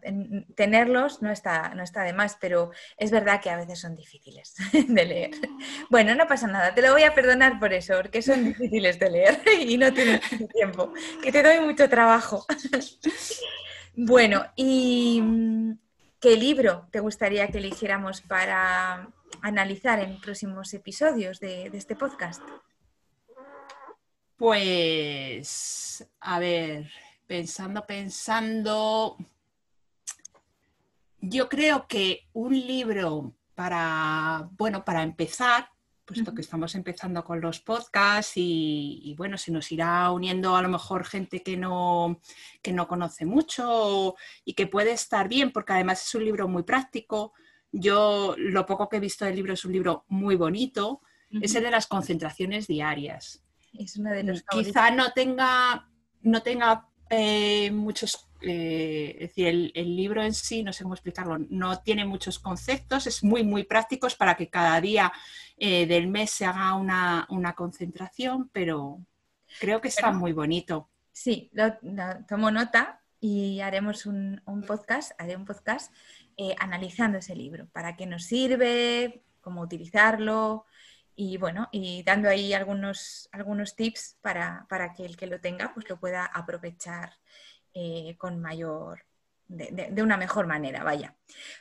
tenerlos 0.55 1.20
no 1.20 1.33
está, 1.33 1.74
no 1.74 1.83
está 1.83 2.05
de 2.05 2.12
más, 2.12 2.38
pero 2.40 2.70
es 2.96 3.11
verdad 3.11 3.40
que 3.40 3.50
a 3.50 3.57
veces 3.57 3.81
son 3.81 3.96
difíciles 3.96 4.55
de 4.88 5.05
leer. 5.05 5.31
Bueno, 5.90 6.14
no 6.14 6.29
pasa 6.29 6.46
nada, 6.46 6.72
te 6.72 6.81
lo 6.81 6.92
voy 6.92 7.03
a 7.03 7.12
perdonar 7.12 7.59
por 7.59 7.72
eso, 7.72 7.96
porque 7.96 8.22
son 8.22 8.44
difíciles 8.44 8.96
de 9.00 9.11
leer 9.11 9.42
y 9.61 9.76
no 9.76 9.92
tienes 9.92 10.20
tiempo, 10.55 10.92
que 11.20 11.33
te 11.33 11.42
doy 11.42 11.59
mucho 11.59 11.88
trabajo. 11.88 12.46
Bueno, 13.92 14.46
¿y 14.55 15.20
mm, 15.20 15.72
qué 16.20 16.37
libro 16.37 16.87
te 16.92 17.00
gustaría 17.00 17.48
que 17.48 17.59
eligiéramos 17.59 18.20
para 18.20 19.11
analizar 19.42 20.00
en 20.00 20.20
próximos 20.20 20.72
episodios 20.74 21.40
de, 21.40 21.66
este 21.66 21.96
podcast? 21.96 22.42
Pues, 24.37 26.09
a 26.20 26.38
ver, 26.38 26.90
pensando, 27.26 27.87
pensando, 27.87 29.16
yo 31.20 31.48
creo 31.48 31.87
que 31.87 32.29
un 32.33 32.53
libro 32.53 33.35
para, 33.55 34.48
bueno, 34.53 34.85
para 34.85 35.03
empezar, 35.03 35.68
puesto 36.05 36.35
que 36.35 36.40
estamos 36.40 36.74
empezando 36.74 37.22
con 37.22 37.40
los 37.40 37.61
podcasts 37.61 38.33
y, 38.37 39.14
bueno, 39.16 39.38
se 39.38 39.53
nos 39.53 39.70
irá 39.70 40.11
uniendo 40.11 40.57
a 40.57 40.62
lo 40.62 40.68
mejor 40.68 41.05
gente 41.05 41.42
que 41.42 41.57
no, 41.57 42.20
que 42.62 42.72
no 42.72 42.88
conoce 42.88 43.26
mucho 43.26 44.16
y 44.44 44.55
que 44.55 44.66
puede 44.66 44.92
estar 44.92 45.29
bien, 45.29 45.53
porque 45.53 45.74
además 45.74 46.05
es 46.05 46.14
un 46.14 46.24
libro 46.24 46.48
muy 46.48 46.62
práctico, 46.64 47.33
yo 47.72 48.35
lo 48.37 48.66
poco 48.66 48.88
que 48.88 48.96
he 48.96 49.00
visto 49.00 49.24
del 49.24 49.37
libro 49.37 49.54
es 49.54 49.64
un 49.64 49.72
libro 49.72 50.04
muy 50.09 50.37
bonito, 50.37 51.00
es 51.30 51.54
el 51.54 51.62
de 51.62 51.70
las 51.70 51.87
concentraciones 51.87 52.66
diarias. 52.66 53.42
Es 53.72 53.96
uno 53.96 54.11
de 54.11 54.24
los 54.24 54.42
Quizá 54.42 54.90
no 54.90 55.12
tenga, 55.12 55.88
no 56.22 56.42
tenga 56.42 56.88
eh, 57.09 57.70
muchos, 57.70 58.28
eh, 58.40 59.16
es 59.18 59.28
decir, 59.28 59.72
el, 59.74 59.96
libro 59.96 60.22
en 60.22 60.35
sí, 60.35 60.62
no 60.62 60.72
sé 60.72 60.83
cómo 60.83 60.94
explicarlo, 60.94 61.38
no 61.50 61.80
tiene 61.80 62.04
muchos 62.04 62.38
conceptos, 62.38 63.06
es 63.06 63.22
muy, 63.22 63.44
muy 63.44 63.64
práctico, 63.64 64.06
es 64.06 64.16
para 64.16 64.37
que 64.37 64.48
cada 64.48 64.80
día 64.80 65.12
eh, 65.56 65.87
del 65.87 66.09
mes 66.09 66.30
se 66.30 66.44
haga 66.44 66.74
una, 66.74 67.54
concentración, 67.56 68.48
pero 68.52 68.98
creo 69.61 69.80
que 69.80 69.88
está 69.88 70.11
muy 70.11 70.33
bonito. 70.33 70.88
Sí, 71.12 71.50
tomo 72.28 72.50
nota 72.50 73.02
y 73.20 73.61
haremos 73.61 74.06
un, 74.06 74.40
un 74.46 74.62
podcast, 74.62 75.12
haré 75.18 75.37
un 75.37 75.44
podcast 75.44 75.92
eh, 76.42 76.57
analizando 76.59 77.18
ese 77.18 77.37
libro, 77.37 77.68
para 77.70 77.96
qué 77.96 78.07
nos 78.07 78.24
sirve, 78.24 79.24
cómo 79.42 79.61
utilizarlo 79.61 80.64
y 81.14 81.37
bueno, 81.37 81.68
y 81.70 82.03
dando 82.03 82.31
ahí 82.31 82.55
algunos, 82.55 83.29
algunos 83.31 83.76
tips 83.76 84.16
para, 84.22 84.66
que 84.96 85.05
el 85.05 85.18
que 85.18 85.26
lo 85.26 85.38
tenga 85.38 85.74
pues 85.74 85.87
lo 85.90 86.00
pueda 86.00 86.24
aprovechar 86.24 87.12
eh, 87.74 88.16
con 88.16 88.40
mayor, 88.40 89.05
de, 89.48 90.03
una 90.03 90.16
mejor 90.16 90.46
manera, 90.46 90.83
vaya. 90.83 91.14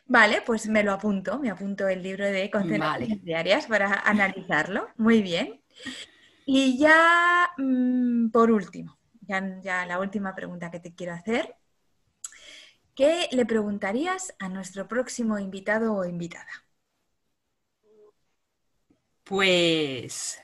Vale, 0.05 0.43
pues 0.45 0.69
me 0.69 0.81
lo 0.81 0.93
apunto, 0.93 1.39
me 1.39 1.49
apunto 1.49 1.89
el 1.89 2.01
libro 2.01 2.23
de 2.23 2.49
concentraciones 2.49 3.21
diarias 3.21 3.65
para 3.65 3.99
analizarlo. 4.07 4.87
Muy 4.95 5.21
bien. 5.21 5.61
Y 6.45 6.77
ya, 6.77 7.49
mm, 7.57 8.29
por 8.29 8.49
último, 8.49 8.97
ya, 9.27 9.59
ya 9.59 9.85
la 9.85 9.99
última 9.99 10.33
pregunta 10.35 10.71
que 10.71 10.79
te 10.79 10.95
quiero 10.95 11.11
hacer 11.11 11.58
¿Qué 12.99 13.29
le 13.31 13.45
preguntarías 13.45 14.35
a 14.39 14.49
nuestro 14.49 14.85
próximo 14.85 15.39
invitado 15.39 15.95
o 15.95 16.03
invitada? 16.03 16.65
Pues 19.23 20.41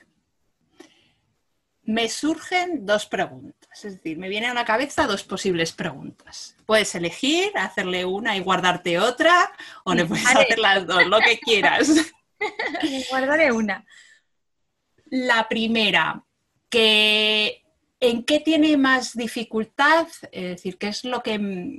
me 1.82 2.08
surgen 2.08 2.86
dos 2.86 3.04
preguntas, 3.04 3.84
es 3.84 3.96
decir, 3.96 4.16
me 4.16 4.30
vienen 4.30 4.52
a 4.52 4.54
la 4.54 4.64
cabeza 4.64 5.06
dos 5.06 5.22
posibles 5.22 5.72
preguntas. 5.72 6.56
Puedes 6.64 6.94
elegir, 6.94 7.52
hacerle 7.58 8.06
una 8.06 8.34
y 8.38 8.40
guardarte 8.40 8.98
otra, 8.98 9.52
o 9.84 9.92
le 9.92 10.06
puedes 10.06 10.24
hacer 10.24 10.58
las 10.58 10.86
dos, 10.86 11.06
lo 11.08 11.18
que 11.18 11.38
quieras. 11.38 11.90
Guardaré 13.10 13.52
una. 13.52 13.84
La 15.10 15.46
primera, 15.46 16.24
que 16.70 17.66
¿en 18.00 18.24
qué 18.24 18.40
tiene 18.40 18.78
más 18.78 19.14
dificultad? 19.14 20.06
Es 20.32 20.42
decir, 20.42 20.78
¿qué 20.78 20.88
es 20.88 21.04
lo 21.04 21.22
que 21.22 21.76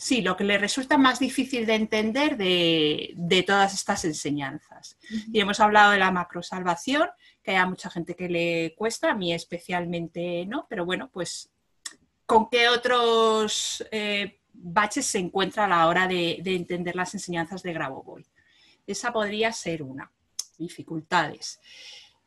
sí, 0.00 0.22
lo 0.22 0.34
que 0.34 0.44
le 0.44 0.56
resulta 0.56 0.96
más 0.96 1.18
difícil 1.18 1.66
de 1.66 1.74
entender 1.74 2.38
de, 2.38 3.44
todas 3.46 3.74
estas 3.74 4.02
enseñanzas. 4.06 4.96
Y 5.30 5.40
hemos 5.40 5.60
hablado 5.60 5.92
de 5.92 5.98
la 5.98 6.10
macrosalvación, 6.10 7.06
que 7.42 7.50
haya 7.50 7.66
mucha 7.66 7.90
gente 7.90 8.16
que 8.16 8.30
le 8.30 8.74
cuesta, 8.78 9.10
a 9.10 9.14
mí 9.14 9.34
especialmente 9.34 10.46
no, 10.46 10.66
pero 10.70 10.86
bueno, 10.86 11.10
pues 11.12 11.52
con 12.24 12.48
qué 12.48 12.70
otros 12.70 13.84
eh, 13.90 14.40
baches 14.54 15.04
se 15.04 15.18
encuentra 15.18 15.66
a 15.66 15.68
la 15.68 15.86
hora 15.86 16.08
de, 16.08 16.40
entender 16.46 16.96
las 16.96 17.12
enseñanzas 17.12 17.62
de 17.62 17.74
Grabovoi. 17.74 18.24
Esa 18.86 19.12
podría 19.12 19.52
ser 19.52 19.82
una. 19.82 20.10
Dificultades. 20.56 21.60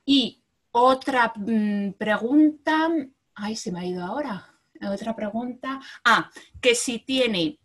Y 0.05 0.43
otra 0.71 1.33
mm, 1.35 1.93
pregunta, 1.93 2.89
ay, 3.33 3.55
se 3.55 3.71
me 3.71 3.79
ha 3.79 3.85
ido 3.85 4.03
ahora. 4.05 4.47
Otra 4.91 5.15
pregunta. 5.15 5.79
Ah, 6.03 6.29
que 6.61 6.75
si 6.75 6.99
tiene 6.99 7.57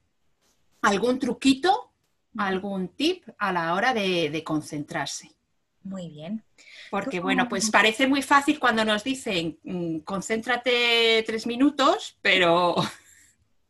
algún 0.83 1.19
truquito, 1.19 1.93
algún 2.37 2.88
tip 2.88 3.25
a 3.38 3.53
la 3.53 3.75
hora 3.75 3.95
de, 3.95 4.43
concentrarse. 4.45 5.33
Muy 5.83 6.09
bien. 6.09 6.45
Porque, 6.91 7.21
bueno, 7.21 7.49
pues 7.49 7.71
parece 7.71 8.07
muy 8.07 8.23
fácil 8.23 8.59
cuando 8.59 8.85
nos 8.85 9.05
dicen 9.05 9.59
mm, 9.62 9.99
concéntrate 10.01 11.23
tres 11.27 11.47
minutos, 11.47 12.19
pero 12.21 12.77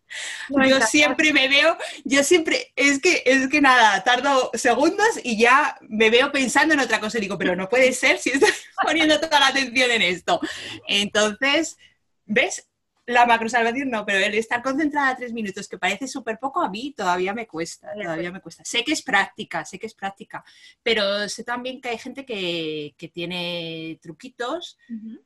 yo 0.68 0.80
siempre 0.80 1.32
me 1.32 1.48
veo, 1.48 1.76
yo 2.04 2.22
siempre, 2.24 2.72
es 2.76 3.00
que, 3.00 3.22
es 3.26 3.48
que 3.48 3.60
nada, 3.60 4.02
tardo 4.04 4.50
segundos 4.54 5.08
y 5.22 5.38
ya 5.38 5.76
me 5.82 6.10
veo 6.10 6.32
pensando 6.32 6.74
en 6.74 6.80
otra 6.80 7.00
cosa 7.00 7.18
y 7.18 7.22
digo, 7.22 7.38
pero 7.38 7.54
no 7.56 7.68
puede 7.68 7.92
ser 7.92 8.18
si 8.18 8.30
estoy 8.30 8.50
poniendo 8.82 9.20
toda 9.20 9.40
la 9.40 9.48
atención 9.48 9.90
en 9.90 10.02
esto. 10.02 10.40
Entonces, 10.86 11.76
¿ves? 12.24 12.67
La 13.08 13.24
macrosalvación 13.24 13.88
no, 13.88 14.04
pero 14.04 14.18
el 14.18 14.34
estar 14.34 14.62
concentrada 14.62 15.16
tres 15.16 15.32
minutos, 15.32 15.66
que 15.66 15.78
parece 15.78 16.06
súper 16.06 16.38
poco, 16.38 16.60
a 16.60 16.68
mí 16.68 16.92
todavía 16.94 17.32
me 17.32 17.46
cuesta, 17.46 17.90
todavía 17.94 18.30
me 18.30 18.42
cuesta. 18.42 18.62
Sé 18.66 18.84
que 18.84 18.92
es 18.92 19.00
práctica, 19.00 19.64
sé 19.64 19.78
que 19.78 19.86
es 19.86 19.94
práctica, 19.94 20.44
pero 20.82 21.26
sé 21.26 21.42
también 21.42 21.80
que 21.80 21.88
hay 21.88 21.96
gente 21.96 22.26
que, 22.26 22.94
tiene 23.10 23.98
truquitos 24.02 24.76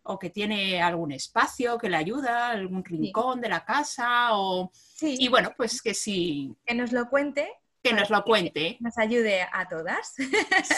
o 0.04 0.16
que 0.16 0.30
tiene 0.30 0.80
algún 0.80 1.10
espacio 1.10 1.76
que 1.76 1.90
le 1.90 1.96
ayuda, 1.96 2.50
algún 2.50 2.84
rincón 2.84 3.40
de 3.40 3.48
la 3.48 3.64
casa 3.64 4.36
o... 4.36 4.70
Y 5.00 5.26
bueno, 5.26 5.52
pues 5.56 5.82
que 5.82 5.92
sí. 5.92 6.54
Que 6.64 6.76
nos 6.76 6.92
lo 6.92 7.10
cuente. 7.10 7.50
Que 7.82 7.92
nos 7.92 8.10
lo 8.10 8.22
cuente. 8.22 8.76
nos 8.78 8.96
ayude 8.96 9.42
a 9.42 9.68
todas. 9.68 10.14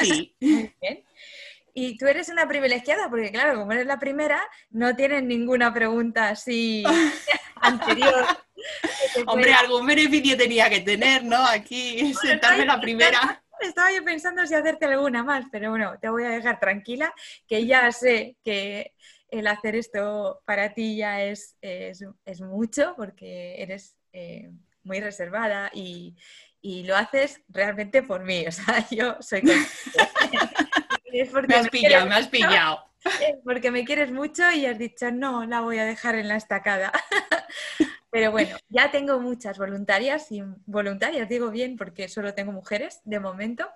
Sí. 0.00 0.34
bien. 0.40 1.04
Y 1.76 1.98
tú 1.98 2.06
eres 2.06 2.28
una 2.28 2.46
privilegiada, 2.46 3.10
porque 3.10 3.32
claro, 3.32 3.58
como 3.58 3.72
eres 3.72 3.86
la 3.86 3.98
primera, 3.98 4.40
no 4.70 4.94
tienes 4.94 5.24
ninguna 5.24 5.74
pregunta 5.74 6.28
así 6.28 6.84
anterior. 7.56 8.24
Hombre, 9.26 9.52
algún 9.52 9.84
beneficio 9.84 10.36
tenía 10.36 10.70
que 10.70 10.80
tener, 10.80 11.24
¿no? 11.24 11.44
Aquí, 11.44 12.14
sentarme 12.14 12.64
la 12.64 12.80
primera. 12.80 13.42
Estaba 13.60 13.92
yo 13.92 14.04
pensando 14.04 14.46
si 14.46 14.54
hacerte 14.54 14.86
alguna 14.86 15.24
más, 15.24 15.46
pero 15.50 15.70
bueno, 15.70 15.94
te 16.00 16.08
voy 16.08 16.24
a 16.24 16.30
dejar 16.30 16.60
tranquila, 16.60 17.12
que 17.48 17.66
ya 17.66 17.90
sé 17.90 18.36
que 18.44 18.92
el 19.30 19.46
hacer 19.48 19.74
esto 19.74 20.42
para 20.44 20.74
ti 20.74 20.96
ya 20.96 21.22
es, 21.22 21.56
es, 21.60 22.40
mucho, 22.40 22.94
porque 22.96 23.60
eres 23.60 23.96
eh, 24.12 24.50
muy 24.84 25.00
reservada 25.00 25.70
y, 25.74 26.14
y, 26.60 26.84
lo 26.84 26.96
haces 26.96 27.40
realmente 27.48 28.02
por 28.02 28.22
mí. 28.22 28.46
O 28.46 28.52
sea, 28.52 28.86
yo 28.90 29.16
soy 29.20 29.42
me 31.48 31.54
has 31.54 31.68
pillado, 31.68 32.06
me 32.06 32.14
has 32.14 32.28
pillado. 32.28 32.84
porque 33.44 33.70
me 33.70 33.84
quieres 33.84 34.10
mucho 34.10 34.50
y 34.50 34.66
has 34.66 34.78
dicho, 34.78 35.10
no, 35.10 35.44
la 35.46 35.60
voy 35.60 35.78
a 35.78 35.84
dejar 35.84 36.14
en 36.14 36.28
la 36.28 36.36
estacada. 36.36 36.92
Pero 38.10 38.30
bueno, 38.30 38.56
ya 38.68 38.90
tengo 38.92 39.18
muchas 39.18 39.58
voluntarias 39.58 40.30
y 40.30 40.42
voluntarias, 40.66 41.28
digo 41.28 41.50
bien, 41.50 41.76
porque 41.76 42.08
solo 42.08 42.32
tengo 42.32 42.52
mujeres 42.52 43.00
de 43.04 43.18
momento 43.18 43.68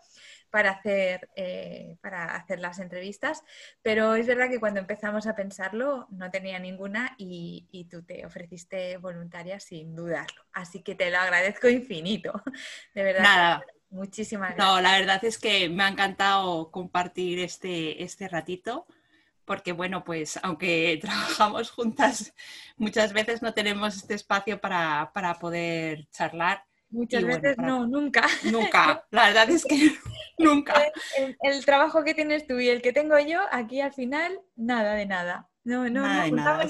para 0.51 0.71
hacer, 0.71 1.29
eh, 1.35 1.97
para 2.01 2.37
hacer 2.37 2.61
las 2.61 2.79
entrevistas, 2.79 3.43
pero 3.83 4.15
es 4.15 4.27
verdad 4.27 4.49
que 4.49 4.61
cuando 4.61 4.81
empezamos 4.81 5.27
a 5.27 5.35
pensarlo 5.35 6.07
no 6.11 6.31
tenía 6.31 6.59
ninguna 6.59 7.15
y, 7.19 7.67
y, 7.71 7.85
tú 7.85 8.03
te 8.03 8.25
ofreciste 8.25 8.97
voluntaria 8.97 9.61
sin 9.61 9.95
dudarlo. 9.95 10.43
Así 10.53 10.83
que 10.83 10.95
te 10.95 11.11
lo 11.11 11.19
agradezco 11.19 11.69
infinito, 11.69 12.33
de 12.95 13.03
verdad. 13.03 13.23
Nada. 13.23 13.65
Muchísimas 13.91 14.55
gracias. 14.55 14.67
No, 14.67 14.81
la 14.81 14.99
verdad 14.99 15.25
es 15.25 15.39
que 15.39 15.69
me 15.69 15.83
ha 15.83 15.89
encantado 15.89 16.71
compartir 16.71 17.39
este, 17.39 18.03
este 18.03 18.29
ratito, 18.29 18.87
porque 19.45 19.73
bueno, 19.73 20.05
pues 20.05 20.39
aunque 20.43 20.99
trabajamos 21.01 21.71
juntas, 21.71 22.35
muchas 22.77 23.13
veces 23.13 23.43
no 23.43 23.55
tenemos 23.55 23.97
este 23.97 24.15
espacio 24.15 24.61
para, 24.61 25.11
poder 25.41 26.07
charlar. 26.11 26.65
Muchas 26.91 27.25
veces 27.25 27.59
no, 27.59 27.87
nunca. 27.87 28.27
Nunca, 28.45 29.07
la 29.11 29.27
verdad 29.27 29.51
es 29.51 29.63
que 29.67 29.77
nunca. 30.39 30.75
El, 31.43 31.63
trabajo 31.67 32.03
que 32.03 32.15
tienes 32.15 32.47
tú 32.47 32.59
y 32.61 32.71
el 32.71 32.81
que 32.81 32.95
tengo 32.95 33.19
yo, 33.19 33.41
aquí 33.53 33.83
al 33.83 33.93
final, 33.93 34.41
nada 34.57 34.95
de 34.95 35.05
nada. 35.05 35.51
No, 35.65 35.91
no, 35.91 36.01
no, 36.01 36.31
nada, 36.35 36.67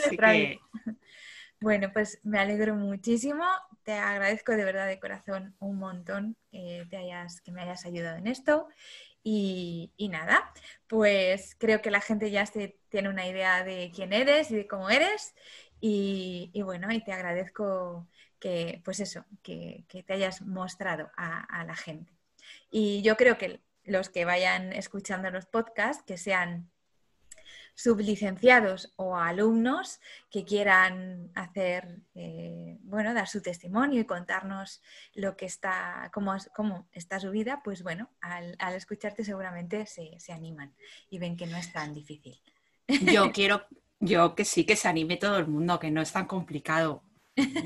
Bueno, 1.61 1.93
pues 1.93 2.19
me 2.25 2.41
alegro 2.41 2.75
muchísimo 2.75 3.45
te 3.89 3.95
agradezco 3.95 4.53
de 4.53 4.67
verdad 4.67 4.87
de 4.87 5.01
corazón 5.01 5.57
un 5.61 5.79
montón 5.79 6.37
que, 6.51 6.87
me 6.91 7.63
hayas 7.63 7.87
ayudado 7.87 8.19
en 8.19 8.27
esto. 8.27 8.69
Y, 9.23 9.95
nada, 10.11 10.53
pues 10.89 11.57
creo 11.59 11.81
que 11.81 11.91
la 11.91 12.03
gente 12.03 12.31
ya 12.31 12.45
se 12.45 12.79
tiene 12.91 13.09
una 13.09 13.27
idea 13.27 13.65
de 13.65 13.91
quién 13.95 14.13
eres 14.13 14.51
y 14.51 14.57
de 14.57 14.67
cómo 14.67 14.91
eres. 14.91 15.35
Y, 15.81 16.53
bueno, 16.63 16.93
y 16.93 17.03
te 17.03 17.13
agradezco 17.13 18.07
que, 18.39 18.83
pues 18.85 19.01
eso, 19.01 19.25
que, 19.43 19.87
te 19.89 20.13
hayas 20.13 20.43
mostrado 20.43 21.11
a, 21.17 21.65
la 21.65 21.75
gente. 21.75 22.13
Y 22.71 23.01
yo 23.01 23.17
creo 23.17 23.39
que 23.39 23.63
los 23.85 24.11
que 24.11 24.27
vayan 24.27 24.75
escuchando 24.75 25.31
los 25.31 25.47
podcasts, 25.47 26.05
que 26.07 26.19
sean 26.19 26.71
sublicenciados 27.79 28.93
o 28.97 29.17
alumnos 29.17 30.01
que 30.33 30.45
quieran 30.45 31.31
hacer, 31.37 32.01
eh, 32.17 32.77
bueno, 32.83 33.15
dar 33.15 33.29
su 33.29 33.41
testimonio 33.41 34.01
y 34.01 34.05
contarnos 34.05 34.83
lo 35.15 35.37
que 35.37 35.47
está, 35.47 36.11
cómo, 36.13 36.37
cómo 36.57 36.89
está 36.91 37.21
su 37.21 37.31
vida, 37.31 37.61
pues 37.63 37.85
bueno, 37.85 38.11
al, 38.21 38.57
escucharte 38.75 39.23
seguramente 39.23 39.87
se, 39.87 40.19
se, 40.19 40.33
animan 40.33 40.75
y 41.09 41.21
ven 41.21 41.37
que 41.37 41.47
no 41.47 41.57
es 41.57 41.73
tan 41.73 41.95
difícil. 41.95 42.43
Yo 42.89 43.31
quiero, 43.33 43.65
yo 44.01 44.35
que 44.35 44.45
sí, 44.45 44.65
que 44.65 44.75
se 44.75 44.89
anime 44.89 45.17
todo 45.17 45.39
el 45.39 45.47
mundo, 45.47 45.79
que 45.79 45.93
no 45.93 46.03
es 46.03 46.11
tan 46.11 46.27
complicado. 46.27 47.05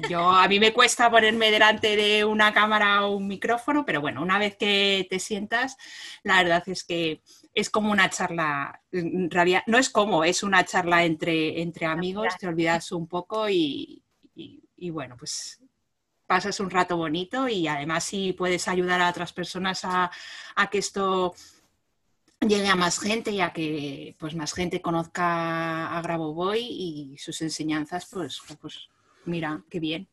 Yo, 0.09 0.31
a 0.31 0.47
mí 0.49 0.61
me 0.61 0.73
cuesta 0.73 1.11
ponerme 1.11 1.51
delante 1.51 1.97
de 1.97 2.25
una 2.25 2.53
cámara 2.53 3.07
o 3.07 3.17
un 3.17 3.27
micrófono, 3.27 3.85
pero 3.85 4.01
bueno, 4.01 4.23
una 4.23 4.39
vez 4.39 4.57
que 4.57 5.07
te 5.09 5.19
sientas, 5.19 5.77
la 6.23 6.43
verdad 6.43 6.63
es 6.67 6.85
que 6.85 7.23
es 7.55 7.71
como 7.71 7.91
una 7.91 8.11
charla, 8.11 8.81
no 8.93 9.79
es 9.79 9.91
como, 9.91 10.25
es 10.25 10.43
una 10.43 10.65
charla 10.65 11.05
entre, 11.05 11.61
entre 11.61 11.87
amigos, 11.87 12.37
te 12.39 12.49
olvidas 12.49 12.93
un 12.93 13.07
poco 13.07 13.49
y, 13.49 14.03
bueno, 14.91 15.17
pues 15.17 15.61
pasas 16.27 16.61
un 16.61 16.71
rato 16.71 16.97
bonito 16.97 17.49
y 17.49 17.69
además 17.69 18.05
si 18.05 18.33
puedes 18.33 18.67
ayudar 18.69 19.01
a 19.03 19.11
otras 19.11 19.33
personas 19.33 19.83
a, 19.85 20.11
que 20.71 20.79
esto 20.79 21.35
llegue 22.41 22.69
a 22.69 22.75
más 22.75 22.99
gente 22.99 23.31
y 23.31 23.41
a 23.41 23.53
que 23.53 24.17
pues 24.19 24.35
más 24.35 24.55
gente 24.55 24.81
conozca 24.81 25.97
a 25.97 26.01
Grabovoi 26.01 26.61
y 26.61 27.19
sus 27.19 27.41
enseñanzas, 27.43 28.09
pues, 28.11 28.41
pues 28.61 28.89
mira, 29.25 29.65
qué 29.71 29.81
bien. 29.81 30.09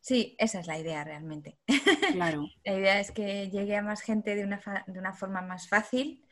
Sí, 0.00 0.34
esa 0.38 0.60
es 0.60 0.66
la 0.66 0.78
idea 0.78 1.04
realmente. 1.04 1.58
Claro. 2.12 2.48
la 2.64 2.74
idea 2.74 3.00
es 3.00 3.10
que 3.10 3.50
llegue 3.50 3.76
a 3.76 3.82
más 3.82 4.00
gente 4.00 4.34
de 4.34 4.44
una, 4.44 4.60
de 4.86 4.98
una 4.98 5.12
forma 5.12 5.42
más 5.42 5.68
fácil 5.68 6.24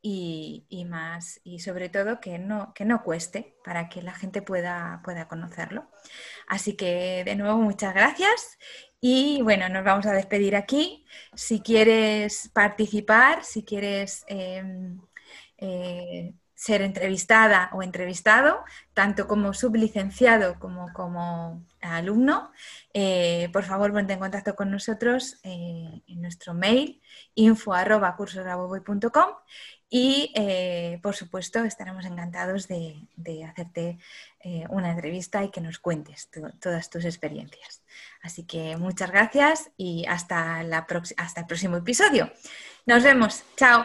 y, 0.00 0.84
más, 0.88 1.40
y 1.44 1.60
sobre 1.60 1.88
todo 1.88 2.20
que 2.20 2.38
no, 2.38 2.72
que 2.74 2.84
no 2.84 3.02
cueste 3.02 3.56
para 3.64 3.88
que 3.88 4.02
la 4.02 4.12
gente 4.12 4.42
pueda, 4.42 5.00
pueda 5.04 5.28
conocerlo. 5.28 5.88
Así 6.48 6.76
que 6.76 7.22
de 7.24 7.36
nuevo 7.36 7.58
muchas 7.58 7.94
gracias 7.94 8.58
y 9.00 9.42
bueno, 9.42 9.68
nos 9.68 9.84
vamos 9.84 10.06
a 10.06 10.12
despedir 10.12 10.56
aquí. 10.56 11.06
Si 11.34 11.60
quieres 11.60 12.50
participar, 12.52 13.44
si 13.44 13.64
quieres 13.64 14.24
em, 14.28 15.00
eh, 15.58 16.34
ser 16.62 16.80
entrevistada 16.82 17.70
o 17.72 17.82
entrevistado, 17.82 18.62
tanto 18.94 19.26
como 19.26 19.52
sublicenciado 19.52 20.58
como 20.60 20.92
como 20.92 21.64
alumno, 21.80 22.52
eh, 22.94 23.48
por 23.52 23.64
favor 23.64 23.92
ponte 23.92 24.12
en 24.12 24.20
contacto 24.20 24.54
con 24.54 24.70
nosotros 24.70 25.40
eh, 25.42 26.02
en 26.06 26.22
nuestro 26.22 26.54
mail 26.54 27.02
info 27.34 27.74
arroba 27.74 28.16
y, 29.94 30.32
eh, 30.34 31.00
por 31.02 31.14
supuesto, 31.14 31.64
estaremos 31.64 32.06
encantados 32.06 32.66
de, 32.66 32.96
hacerte 33.44 33.98
eh, 34.40 34.64
una 34.70 34.90
entrevista 34.92 35.44
y 35.44 35.50
que 35.50 35.60
nos 35.60 35.80
cuentes 35.80 36.30
todas 36.60 36.88
tus 36.88 37.04
experiencias. 37.04 37.82
Así 38.22 38.44
que 38.44 38.78
muchas 38.78 39.10
gracias 39.10 39.70
y 39.76 40.06
hasta, 40.08 40.62
la 40.62 40.86
hasta 41.18 41.40
el 41.40 41.46
próximo 41.46 41.76
episodio. 41.76 42.32
Nos 42.86 43.02
vemos. 43.02 43.42
Chao. 43.56 43.84